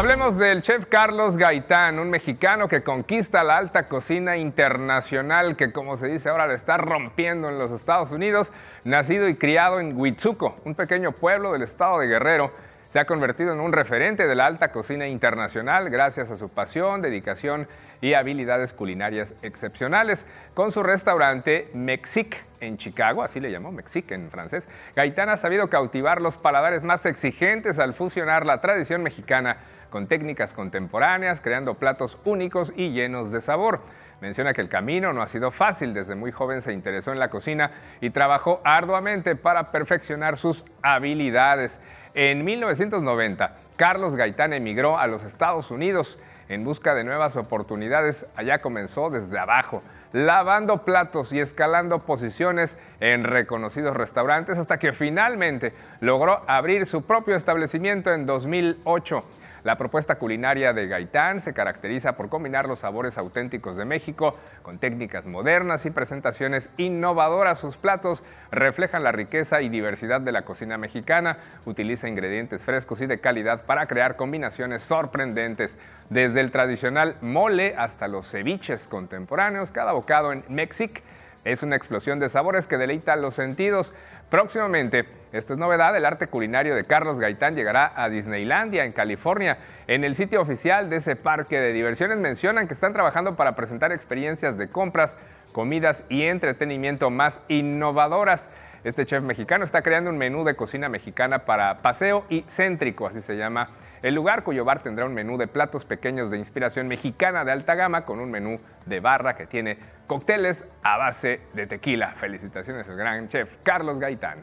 Hablemos 0.00 0.38
del 0.38 0.62
chef 0.62 0.86
Carlos 0.86 1.36
Gaitán, 1.36 1.98
un 1.98 2.08
mexicano 2.08 2.68
que 2.68 2.82
conquista 2.82 3.44
la 3.44 3.58
alta 3.58 3.86
cocina 3.86 4.38
internacional, 4.38 5.56
que 5.56 5.72
como 5.72 5.98
se 5.98 6.08
dice 6.08 6.30
ahora 6.30 6.46
le 6.46 6.54
está 6.54 6.78
rompiendo 6.78 7.50
en 7.50 7.58
los 7.58 7.70
Estados 7.70 8.10
Unidos, 8.10 8.50
nacido 8.84 9.28
y 9.28 9.34
criado 9.34 9.78
en 9.78 9.94
Huitzuco, 9.94 10.56
un 10.64 10.74
pequeño 10.74 11.12
pueblo 11.12 11.52
del 11.52 11.60
estado 11.60 11.98
de 11.98 12.06
Guerrero 12.06 12.50
se 12.88 12.98
ha 12.98 13.04
convertido 13.04 13.52
en 13.52 13.60
un 13.60 13.72
referente 13.72 14.26
de 14.26 14.34
la 14.34 14.46
alta 14.46 14.72
cocina 14.72 15.06
internacional 15.06 15.90
gracias 15.90 16.30
a 16.30 16.36
su 16.36 16.48
pasión, 16.48 17.02
dedicación 17.02 17.68
y 18.00 18.14
habilidades 18.14 18.72
culinarias 18.72 19.34
excepcionales. 19.42 20.24
Con 20.54 20.72
su 20.72 20.82
restaurante 20.82 21.70
Mexic 21.74 22.42
en 22.60 22.78
Chicago, 22.78 23.22
así 23.22 23.38
le 23.38 23.52
llamó 23.52 23.70
Mexic 23.70 24.10
en 24.10 24.30
francés, 24.30 24.66
Gaitán 24.96 25.28
ha 25.28 25.36
sabido 25.36 25.68
cautivar 25.68 26.20
los 26.20 26.36
paladares 26.36 26.84
más 26.84 27.04
exigentes 27.06 27.78
al 27.78 27.94
fusionar 27.94 28.46
la 28.46 28.60
tradición 28.60 29.02
mexicana 29.02 29.58
con 29.90 30.06
técnicas 30.06 30.52
contemporáneas, 30.52 31.40
creando 31.40 31.74
platos 31.74 32.16
únicos 32.24 32.72
y 32.76 32.90
llenos 32.90 33.30
de 33.30 33.40
sabor. 33.40 33.80
Menciona 34.20 34.52
que 34.52 34.60
el 34.60 34.68
camino 34.68 35.12
no 35.12 35.22
ha 35.22 35.28
sido 35.28 35.50
fácil, 35.50 35.94
desde 35.94 36.14
muy 36.14 36.30
joven 36.30 36.62
se 36.62 36.72
interesó 36.72 37.12
en 37.12 37.18
la 37.18 37.30
cocina 37.30 37.70
y 38.00 38.10
trabajó 38.10 38.60
arduamente 38.64 39.34
para 39.36 39.70
perfeccionar 39.70 40.36
sus 40.36 40.64
habilidades. 40.82 41.78
En 42.14 42.44
1990, 42.44 43.56
Carlos 43.76 44.16
Gaitán 44.16 44.52
emigró 44.52 44.98
a 44.98 45.06
los 45.06 45.22
Estados 45.24 45.70
Unidos 45.70 46.18
en 46.50 46.64
busca 46.64 46.94
de 46.94 47.04
nuevas 47.04 47.36
oportunidades. 47.36 48.26
Allá 48.34 48.58
comenzó 48.58 49.08
desde 49.08 49.38
abajo, 49.38 49.82
lavando 50.12 50.84
platos 50.84 51.32
y 51.32 51.38
escalando 51.38 52.00
posiciones 52.00 52.76
en 52.98 53.24
reconocidos 53.24 53.96
restaurantes 53.96 54.58
hasta 54.58 54.78
que 54.78 54.92
finalmente 54.92 55.72
logró 56.00 56.42
abrir 56.48 56.86
su 56.86 57.02
propio 57.02 57.36
establecimiento 57.36 58.12
en 58.12 58.26
2008. 58.26 59.22
La 59.62 59.76
propuesta 59.76 60.16
culinaria 60.16 60.72
de 60.72 60.86
Gaitán 60.86 61.40
se 61.40 61.52
caracteriza 61.52 62.16
por 62.16 62.28
combinar 62.28 62.66
los 62.66 62.80
sabores 62.80 63.18
auténticos 63.18 63.76
de 63.76 63.84
México 63.84 64.38
con 64.62 64.78
técnicas 64.78 65.26
modernas 65.26 65.84
y 65.84 65.90
presentaciones 65.90 66.70
innovadoras. 66.78 67.58
Sus 67.58 67.76
platos 67.76 68.22
reflejan 68.50 69.04
la 69.04 69.12
riqueza 69.12 69.60
y 69.60 69.68
diversidad 69.68 70.20
de 70.22 70.32
la 70.32 70.42
cocina 70.42 70.78
mexicana. 70.78 71.36
Utiliza 71.66 72.08
ingredientes 72.08 72.64
frescos 72.64 73.02
y 73.02 73.06
de 73.06 73.20
calidad 73.20 73.66
para 73.66 73.86
crear 73.86 74.16
combinaciones 74.16 74.82
sorprendentes. 74.82 75.78
Desde 76.08 76.40
el 76.40 76.50
tradicional 76.50 77.16
mole 77.20 77.74
hasta 77.76 78.08
los 78.08 78.30
ceviches 78.30 78.86
contemporáneos, 78.88 79.72
cada 79.72 79.92
bocado 79.92 80.32
en 80.32 80.42
Mexic 80.48 81.02
es 81.44 81.62
una 81.62 81.76
explosión 81.76 82.18
de 82.18 82.28
sabores 82.28 82.66
que 82.66 82.78
deleita 82.78 83.16
los 83.16 83.34
sentidos. 83.34 83.94
Próximamente, 84.30 85.06
esta 85.32 85.54
es 85.54 85.58
novedad, 85.58 85.96
el 85.96 86.04
arte 86.04 86.26
culinario 86.26 86.74
de 86.74 86.84
Carlos 86.84 87.18
Gaitán 87.18 87.54
llegará 87.54 87.90
a 87.96 88.08
Disneylandia, 88.08 88.84
en 88.84 88.92
California. 88.92 89.58
En 89.86 90.04
el 90.04 90.16
sitio 90.16 90.40
oficial 90.40 90.90
de 90.90 90.96
ese 90.96 91.16
parque 91.16 91.58
de 91.58 91.72
diversiones 91.72 92.18
mencionan 92.18 92.68
que 92.68 92.74
están 92.74 92.92
trabajando 92.92 93.36
para 93.36 93.56
presentar 93.56 93.92
experiencias 93.92 94.56
de 94.56 94.68
compras, 94.68 95.16
comidas 95.52 96.04
y 96.08 96.22
entretenimiento 96.24 97.10
más 97.10 97.40
innovadoras. 97.48 98.50
Este 98.84 99.04
chef 99.04 99.22
mexicano 99.22 99.64
está 99.64 99.82
creando 99.82 100.10
un 100.10 100.18
menú 100.18 100.44
de 100.44 100.54
cocina 100.54 100.88
mexicana 100.88 101.40
para 101.40 101.78
paseo 101.78 102.24
y 102.28 102.42
céntrico, 102.42 103.06
así 103.06 103.20
se 103.20 103.36
llama 103.36 103.68
el 104.02 104.14
lugar, 104.14 104.44
cuyo 104.44 104.64
bar 104.64 104.82
tendrá 104.82 105.04
un 105.04 105.14
menú 105.14 105.36
de 105.36 105.46
platos 105.46 105.84
pequeños 105.84 106.30
de 106.30 106.38
inspiración 106.38 106.88
mexicana 106.88 107.44
de 107.44 107.52
alta 107.52 107.74
gama 107.74 108.04
con 108.04 108.18
un 108.20 108.30
menú 108.30 108.58
de 108.86 109.00
barra 109.00 109.36
que 109.36 109.46
tiene 109.46 109.78
cócteles 110.06 110.66
a 110.82 110.96
base 110.96 111.40
de 111.52 111.66
tequila. 111.66 112.08
Felicitaciones 112.08 112.88
al 112.88 112.96
gran 112.96 113.28
chef 113.28 113.48
Carlos 113.62 113.98
Gaitán. 113.98 114.38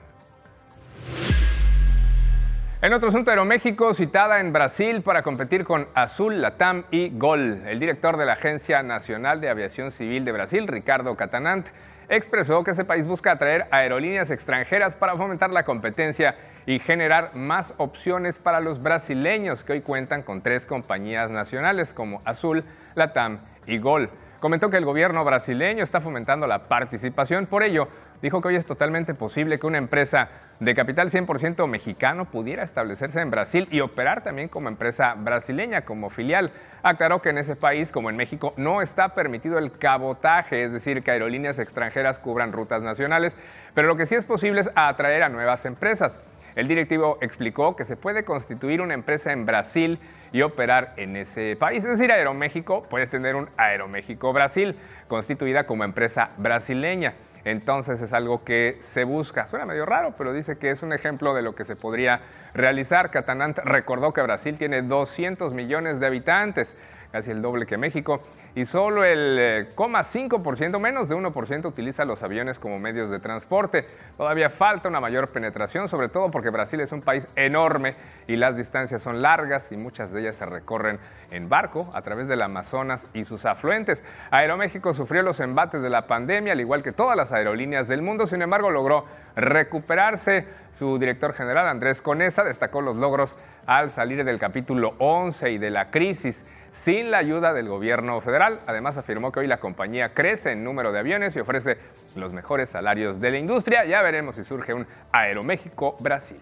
En 2.79 2.93
otro 2.93 3.09
asunto, 3.09 3.31
Aeroméxico 3.31 3.95
citada 3.95 4.39
en 4.39 4.53
Brasil 4.53 5.01
para 5.01 5.23
competir 5.23 5.63
con 5.63 5.87
Azul, 5.95 6.39
Latam 6.39 6.83
y 6.91 7.09
Gol. 7.09 7.63
El 7.65 7.79
director 7.79 8.17
de 8.17 8.25
la 8.27 8.33
Agencia 8.33 8.83
Nacional 8.83 9.41
de 9.41 9.49
Aviación 9.49 9.89
Civil 9.89 10.23
de 10.23 10.31
Brasil, 10.31 10.67
Ricardo 10.67 11.15
Catanant, 11.15 11.65
expresó 12.07 12.63
que 12.63 12.71
ese 12.71 12.85
país 12.85 13.07
busca 13.07 13.31
atraer 13.31 13.65
aerolíneas 13.71 14.29
extranjeras 14.29 14.93
para 14.93 15.15
fomentar 15.15 15.49
la 15.49 15.65
competencia 15.65 16.35
y 16.67 16.79
generar 16.79 17.33
más 17.33 17.73
opciones 17.77 18.37
para 18.37 18.59
los 18.59 18.83
brasileños 18.83 19.63
que 19.63 19.73
hoy 19.73 19.81
cuentan 19.81 20.21
con 20.21 20.41
tres 20.41 20.67
compañías 20.67 21.31
nacionales 21.31 21.93
como 21.93 22.21
Azul, 22.25 22.65
Latam 22.93 23.37
y 23.65 23.79
Gol. 23.79 24.09
Comentó 24.41 24.69
que 24.69 24.77
el 24.77 24.85
gobierno 24.85 25.23
brasileño 25.23 25.83
está 25.83 25.99
fomentando 25.99 26.45
la 26.45 26.67
participación, 26.67 27.47
por 27.47 27.63
ello 27.63 27.87
dijo 28.21 28.41
que 28.41 28.49
hoy 28.49 28.55
es 28.55 28.65
totalmente 28.65 29.13
posible 29.15 29.57
que 29.57 29.65
una 29.65 29.79
empresa 29.79 30.29
de 30.59 30.75
capital 30.75 31.09
100% 31.09 31.65
mexicano 31.67 32.25
pudiera 32.25 32.63
establecerse 32.63 33.21
en 33.21 33.31
Brasil 33.31 33.67
y 33.71 33.79
operar 33.79 34.23
también 34.23 34.49
como 34.49 34.67
empresa 34.67 35.15
brasileña, 35.17 35.85
como 35.85 36.09
filial. 36.09 36.51
Aclaró 36.83 37.21
que 37.21 37.29
en 37.29 37.39
ese 37.39 37.55
país, 37.55 37.91
como 37.91 38.09
en 38.09 38.17
México, 38.17 38.53
no 38.57 38.81
está 38.81 39.15
permitido 39.15 39.57
el 39.57 39.71
cabotaje, 39.71 40.65
es 40.65 40.71
decir, 40.71 41.01
que 41.01 41.11
aerolíneas 41.11 41.57
extranjeras 41.57 42.19
cubran 42.19 42.51
rutas 42.51 42.83
nacionales, 42.83 43.37
pero 43.73 43.87
lo 43.87 43.95
que 43.95 44.05
sí 44.05 44.15
es 44.15 44.25
posible 44.25 44.61
es 44.61 44.69
atraer 44.75 45.23
a 45.23 45.29
nuevas 45.29 45.65
empresas. 45.65 46.19
El 46.57 46.67
directivo 46.67 47.19
explicó 47.21 47.75
que 47.75 47.85
se 47.85 47.97
puede 47.97 48.25
constituir 48.25 48.81
una 48.81 48.95
empresa 48.95 49.31
en 49.31 49.45
Brasil 49.45 49.99
y 50.31 50.41
operar 50.41 50.93
en 50.97 51.15
ese 51.15 51.55
país. 51.55 51.85
Es 51.85 51.91
decir, 51.91 52.11
Aeroméxico 52.11 52.81
puede 52.81 53.05
tener 53.05 53.35
un 53.35 53.47
Aeroméxico 53.57 54.33
Brasil, 54.33 54.75
constituida 55.07 55.65
como 55.65 55.83
empresa 55.83 56.31
brasileña. 56.37 57.13
Entonces 57.45 58.01
es 58.01 58.11
algo 58.11 58.43
que 58.43 58.79
se 58.81 59.03
busca. 59.03 59.47
Suena 59.47 59.67
medio 59.67 59.85
raro, 59.85 60.15
pero 60.17 60.33
dice 60.33 60.57
que 60.57 60.71
es 60.71 60.81
un 60.81 60.93
ejemplo 60.93 61.35
de 61.35 61.43
lo 61.43 61.53
que 61.53 61.63
se 61.63 61.75
podría 61.75 62.21
realizar. 62.55 63.11
Catanant 63.11 63.59
recordó 63.59 64.11
que 64.11 64.23
Brasil 64.23 64.57
tiene 64.57 64.81
200 64.81 65.53
millones 65.53 65.99
de 65.99 66.07
habitantes 66.07 66.75
casi 67.17 67.31
el 67.31 67.41
doble 67.41 67.65
que 67.65 67.79
México, 67.79 68.19
y 68.53 68.67
solo 68.67 69.03
el 69.03 69.67
0,5%, 69.75 70.75
eh, 70.75 70.79
menos 70.79 71.09
de 71.09 71.15
1%, 71.15 71.65
utiliza 71.65 72.05
los 72.05 72.21
aviones 72.21 72.59
como 72.59 72.79
medios 72.79 73.09
de 73.09 73.19
transporte. 73.19 73.87
Todavía 74.17 74.51
falta 74.51 74.87
una 74.87 74.99
mayor 74.99 75.27
penetración, 75.29 75.89
sobre 75.89 76.09
todo 76.09 76.29
porque 76.29 76.51
Brasil 76.51 76.79
es 76.79 76.91
un 76.91 77.01
país 77.01 77.27
enorme 77.35 77.95
y 78.27 78.35
las 78.35 78.55
distancias 78.55 79.01
son 79.01 79.23
largas 79.23 79.71
y 79.71 79.77
muchas 79.77 80.11
de 80.11 80.21
ellas 80.21 80.35
se 80.35 80.45
recorren 80.45 80.99
en 81.31 81.49
barco 81.49 81.89
a 81.95 82.03
través 82.03 82.27
del 82.27 82.43
Amazonas 82.43 83.07
y 83.15 83.23
sus 83.23 83.45
afluentes. 83.45 84.03
Aeroméxico 84.29 84.93
sufrió 84.93 85.23
los 85.23 85.39
embates 85.39 85.81
de 85.81 85.89
la 85.89 86.05
pandemia, 86.05 86.53
al 86.53 86.61
igual 86.61 86.83
que 86.83 86.91
todas 86.91 87.17
las 87.17 87.31
aerolíneas 87.31 87.87
del 87.87 88.03
mundo, 88.03 88.27
sin 88.27 88.43
embargo 88.43 88.69
logró 88.69 89.05
recuperarse. 89.35 90.45
Su 90.71 90.99
director 90.99 91.33
general, 91.33 91.67
Andrés 91.67 92.03
Conesa, 92.03 92.43
destacó 92.43 92.81
los 92.81 92.95
logros 92.95 93.35
al 93.65 93.89
salir 93.89 94.23
del 94.23 94.37
capítulo 94.37 94.93
11 94.99 95.51
y 95.51 95.57
de 95.57 95.71
la 95.71 95.89
crisis 95.89 96.45
sin 96.83 97.11
la 97.11 97.17
ayuda 97.17 97.53
del 97.53 97.67
gobierno 97.67 98.21
federal. 98.21 98.59
Además, 98.67 98.97
afirmó 98.97 99.31
que 99.31 99.41
hoy 99.41 99.47
la 99.47 99.59
compañía 99.59 100.13
crece 100.13 100.51
en 100.51 100.63
número 100.63 100.91
de 100.91 100.99
aviones 100.99 101.35
y 101.35 101.39
ofrece 101.39 101.77
los 102.15 102.33
mejores 102.33 102.69
salarios 102.69 103.19
de 103.19 103.31
la 103.31 103.37
industria. 103.37 103.85
Ya 103.85 104.01
veremos 104.01 104.35
si 104.35 104.43
surge 104.43 104.73
un 104.73 104.87
Aeroméxico 105.11 105.95
Brasil. 105.99 106.39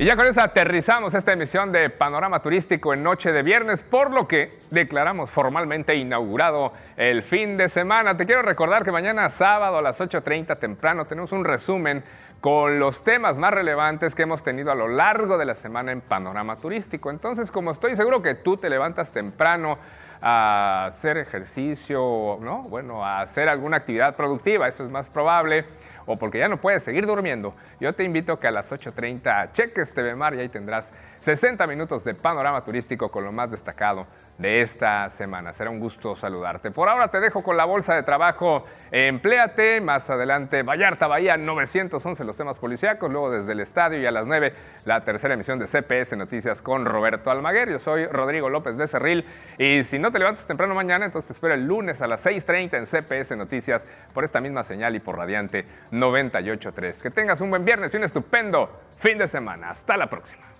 Y 0.00 0.06
ya 0.06 0.16
con 0.16 0.26
eso 0.26 0.40
aterrizamos 0.40 1.12
esta 1.12 1.34
emisión 1.34 1.72
de 1.72 1.90
Panorama 1.90 2.40
Turístico 2.40 2.94
en 2.94 3.02
noche 3.02 3.32
de 3.32 3.42
viernes, 3.42 3.82
por 3.82 4.14
lo 4.14 4.26
que 4.26 4.48
declaramos 4.70 5.30
formalmente 5.30 5.94
inaugurado 5.94 6.72
el 6.96 7.22
fin 7.22 7.58
de 7.58 7.68
semana. 7.68 8.16
Te 8.16 8.24
quiero 8.24 8.40
recordar 8.40 8.82
que 8.82 8.92
mañana 8.92 9.28
sábado 9.28 9.76
a 9.76 9.82
las 9.82 10.00
8.30 10.00 10.58
temprano 10.58 11.04
tenemos 11.04 11.32
un 11.32 11.44
resumen 11.44 12.02
con 12.40 12.78
los 12.78 13.04
temas 13.04 13.36
más 13.36 13.52
relevantes 13.52 14.14
que 14.14 14.22
hemos 14.22 14.42
tenido 14.42 14.72
a 14.72 14.74
lo 14.74 14.88
largo 14.88 15.36
de 15.36 15.44
la 15.44 15.54
semana 15.54 15.92
en 15.92 16.00
Panorama 16.00 16.56
Turístico. 16.56 17.10
Entonces, 17.10 17.50
como 17.50 17.70
estoy 17.70 17.94
seguro 17.94 18.22
que 18.22 18.36
tú 18.36 18.56
te 18.56 18.70
levantas 18.70 19.12
temprano 19.12 19.76
a 20.22 20.86
hacer 20.86 21.18
ejercicio, 21.18 22.38
¿no? 22.40 22.62
Bueno, 22.70 23.04
a 23.04 23.20
hacer 23.20 23.50
alguna 23.50 23.76
actividad 23.76 24.16
productiva, 24.16 24.66
eso 24.66 24.82
es 24.82 24.90
más 24.90 25.10
probable 25.10 25.66
o 26.12 26.16
porque 26.16 26.38
ya 26.38 26.48
no 26.48 26.60
puedes 26.60 26.82
seguir 26.82 27.06
durmiendo, 27.06 27.54
yo 27.78 27.92
te 27.94 28.04
invito 28.04 28.32
a 28.32 28.40
que 28.40 28.48
a 28.48 28.50
las 28.50 28.70
8.30 28.72 29.52
cheques 29.52 29.94
TV 29.94 30.14
Mar 30.14 30.34
y 30.34 30.40
ahí 30.40 30.48
tendrás 30.48 30.92
60 31.20 31.66
minutos 31.66 32.02
de 32.04 32.14
panorama 32.14 32.64
turístico 32.64 33.10
con 33.10 33.24
lo 33.24 33.32
más 33.32 33.50
destacado 33.50 34.06
de 34.38 34.62
esta 34.62 35.10
semana. 35.10 35.52
Será 35.52 35.70
un 35.70 35.78
gusto 35.78 36.16
saludarte. 36.16 36.70
Por 36.70 36.88
ahora 36.88 37.08
te 37.08 37.20
dejo 37.20 37.42
con 37.42 37.56
la 37.56 37.66
bolsa 37.66 37.94
de 37.94 38.02
trabajo 38.02 38.64
Empléate. 38.90 39.80
Más 39.80 40.08
adelante, 40.08 40.62
Vallarta 40.62 41.06
Bahía 41.06 41.36
911, 41.36 42.24
los 42.24 42.36
temas 42.36 42.58
policíacos. 42.58 43.10
Luego 43.10 43.30
desde 43.30 43.52
el 43.52 43.60
estadio 43.60 44.00
y 44.00 44.06
a 44.06 44.10
las 44.10 44.26
9, 44.26 44.54
la 44.86 45.04
tercera 45.04 45.34
emisión 45.34 45.58
de 45.58 45.66
CPS 45.66 46.16
Noticias 46.16 46.62
con 46.62 46.86
Roberto 46.86 47.30
Almaguer. 47.30 47.70
Yo 47.70 47.78
soy 47.78 48.06
Rodrigo 48.06 48.48
López 48.48 48.78
de 48.78 48.88
Cerril. 48.88 49.26
Y 49.58 49.84
si 49.84 49.98
no 49.98 50.10
te 50.10 50.18
levantas 50.18 50.46
temprano 50.46 50.74
mañana, 50.74 51.04
entonces 51.04 51.26
te 51.28 51.32
espero 51.34 51.52
el 51.54 51.66
lunes 51.66 52.00
a 52.00 52.06
las 52.06 52.24
6:30 52.24 52.78
en 52.78 52.86
CPS 52.86 53.36
Noticias 53.36 53.86
por 54.14 54.24
esta 54.24 54.40
misma 54.40 54.64
señal 54.64 54.96
y 54.96 55.00
por 55.00 55.18
Radiante 55.18 55.66
98.3. 55.92 57.02
Que 57.02 57.10
tengas 57.10 57.40
un 57.42 57.50
buen 57.50 57.64
viernes 57.64 57.92
y 57.92 57.98
un 57.98 58.04
estupendo 58.04 58.80
fin 58.98 59.18
de 59.18 59.28
semana. 59.28 59.70
Hasta 59.70 59.96
la 59.96 60.08
próxima. 60.08 60.59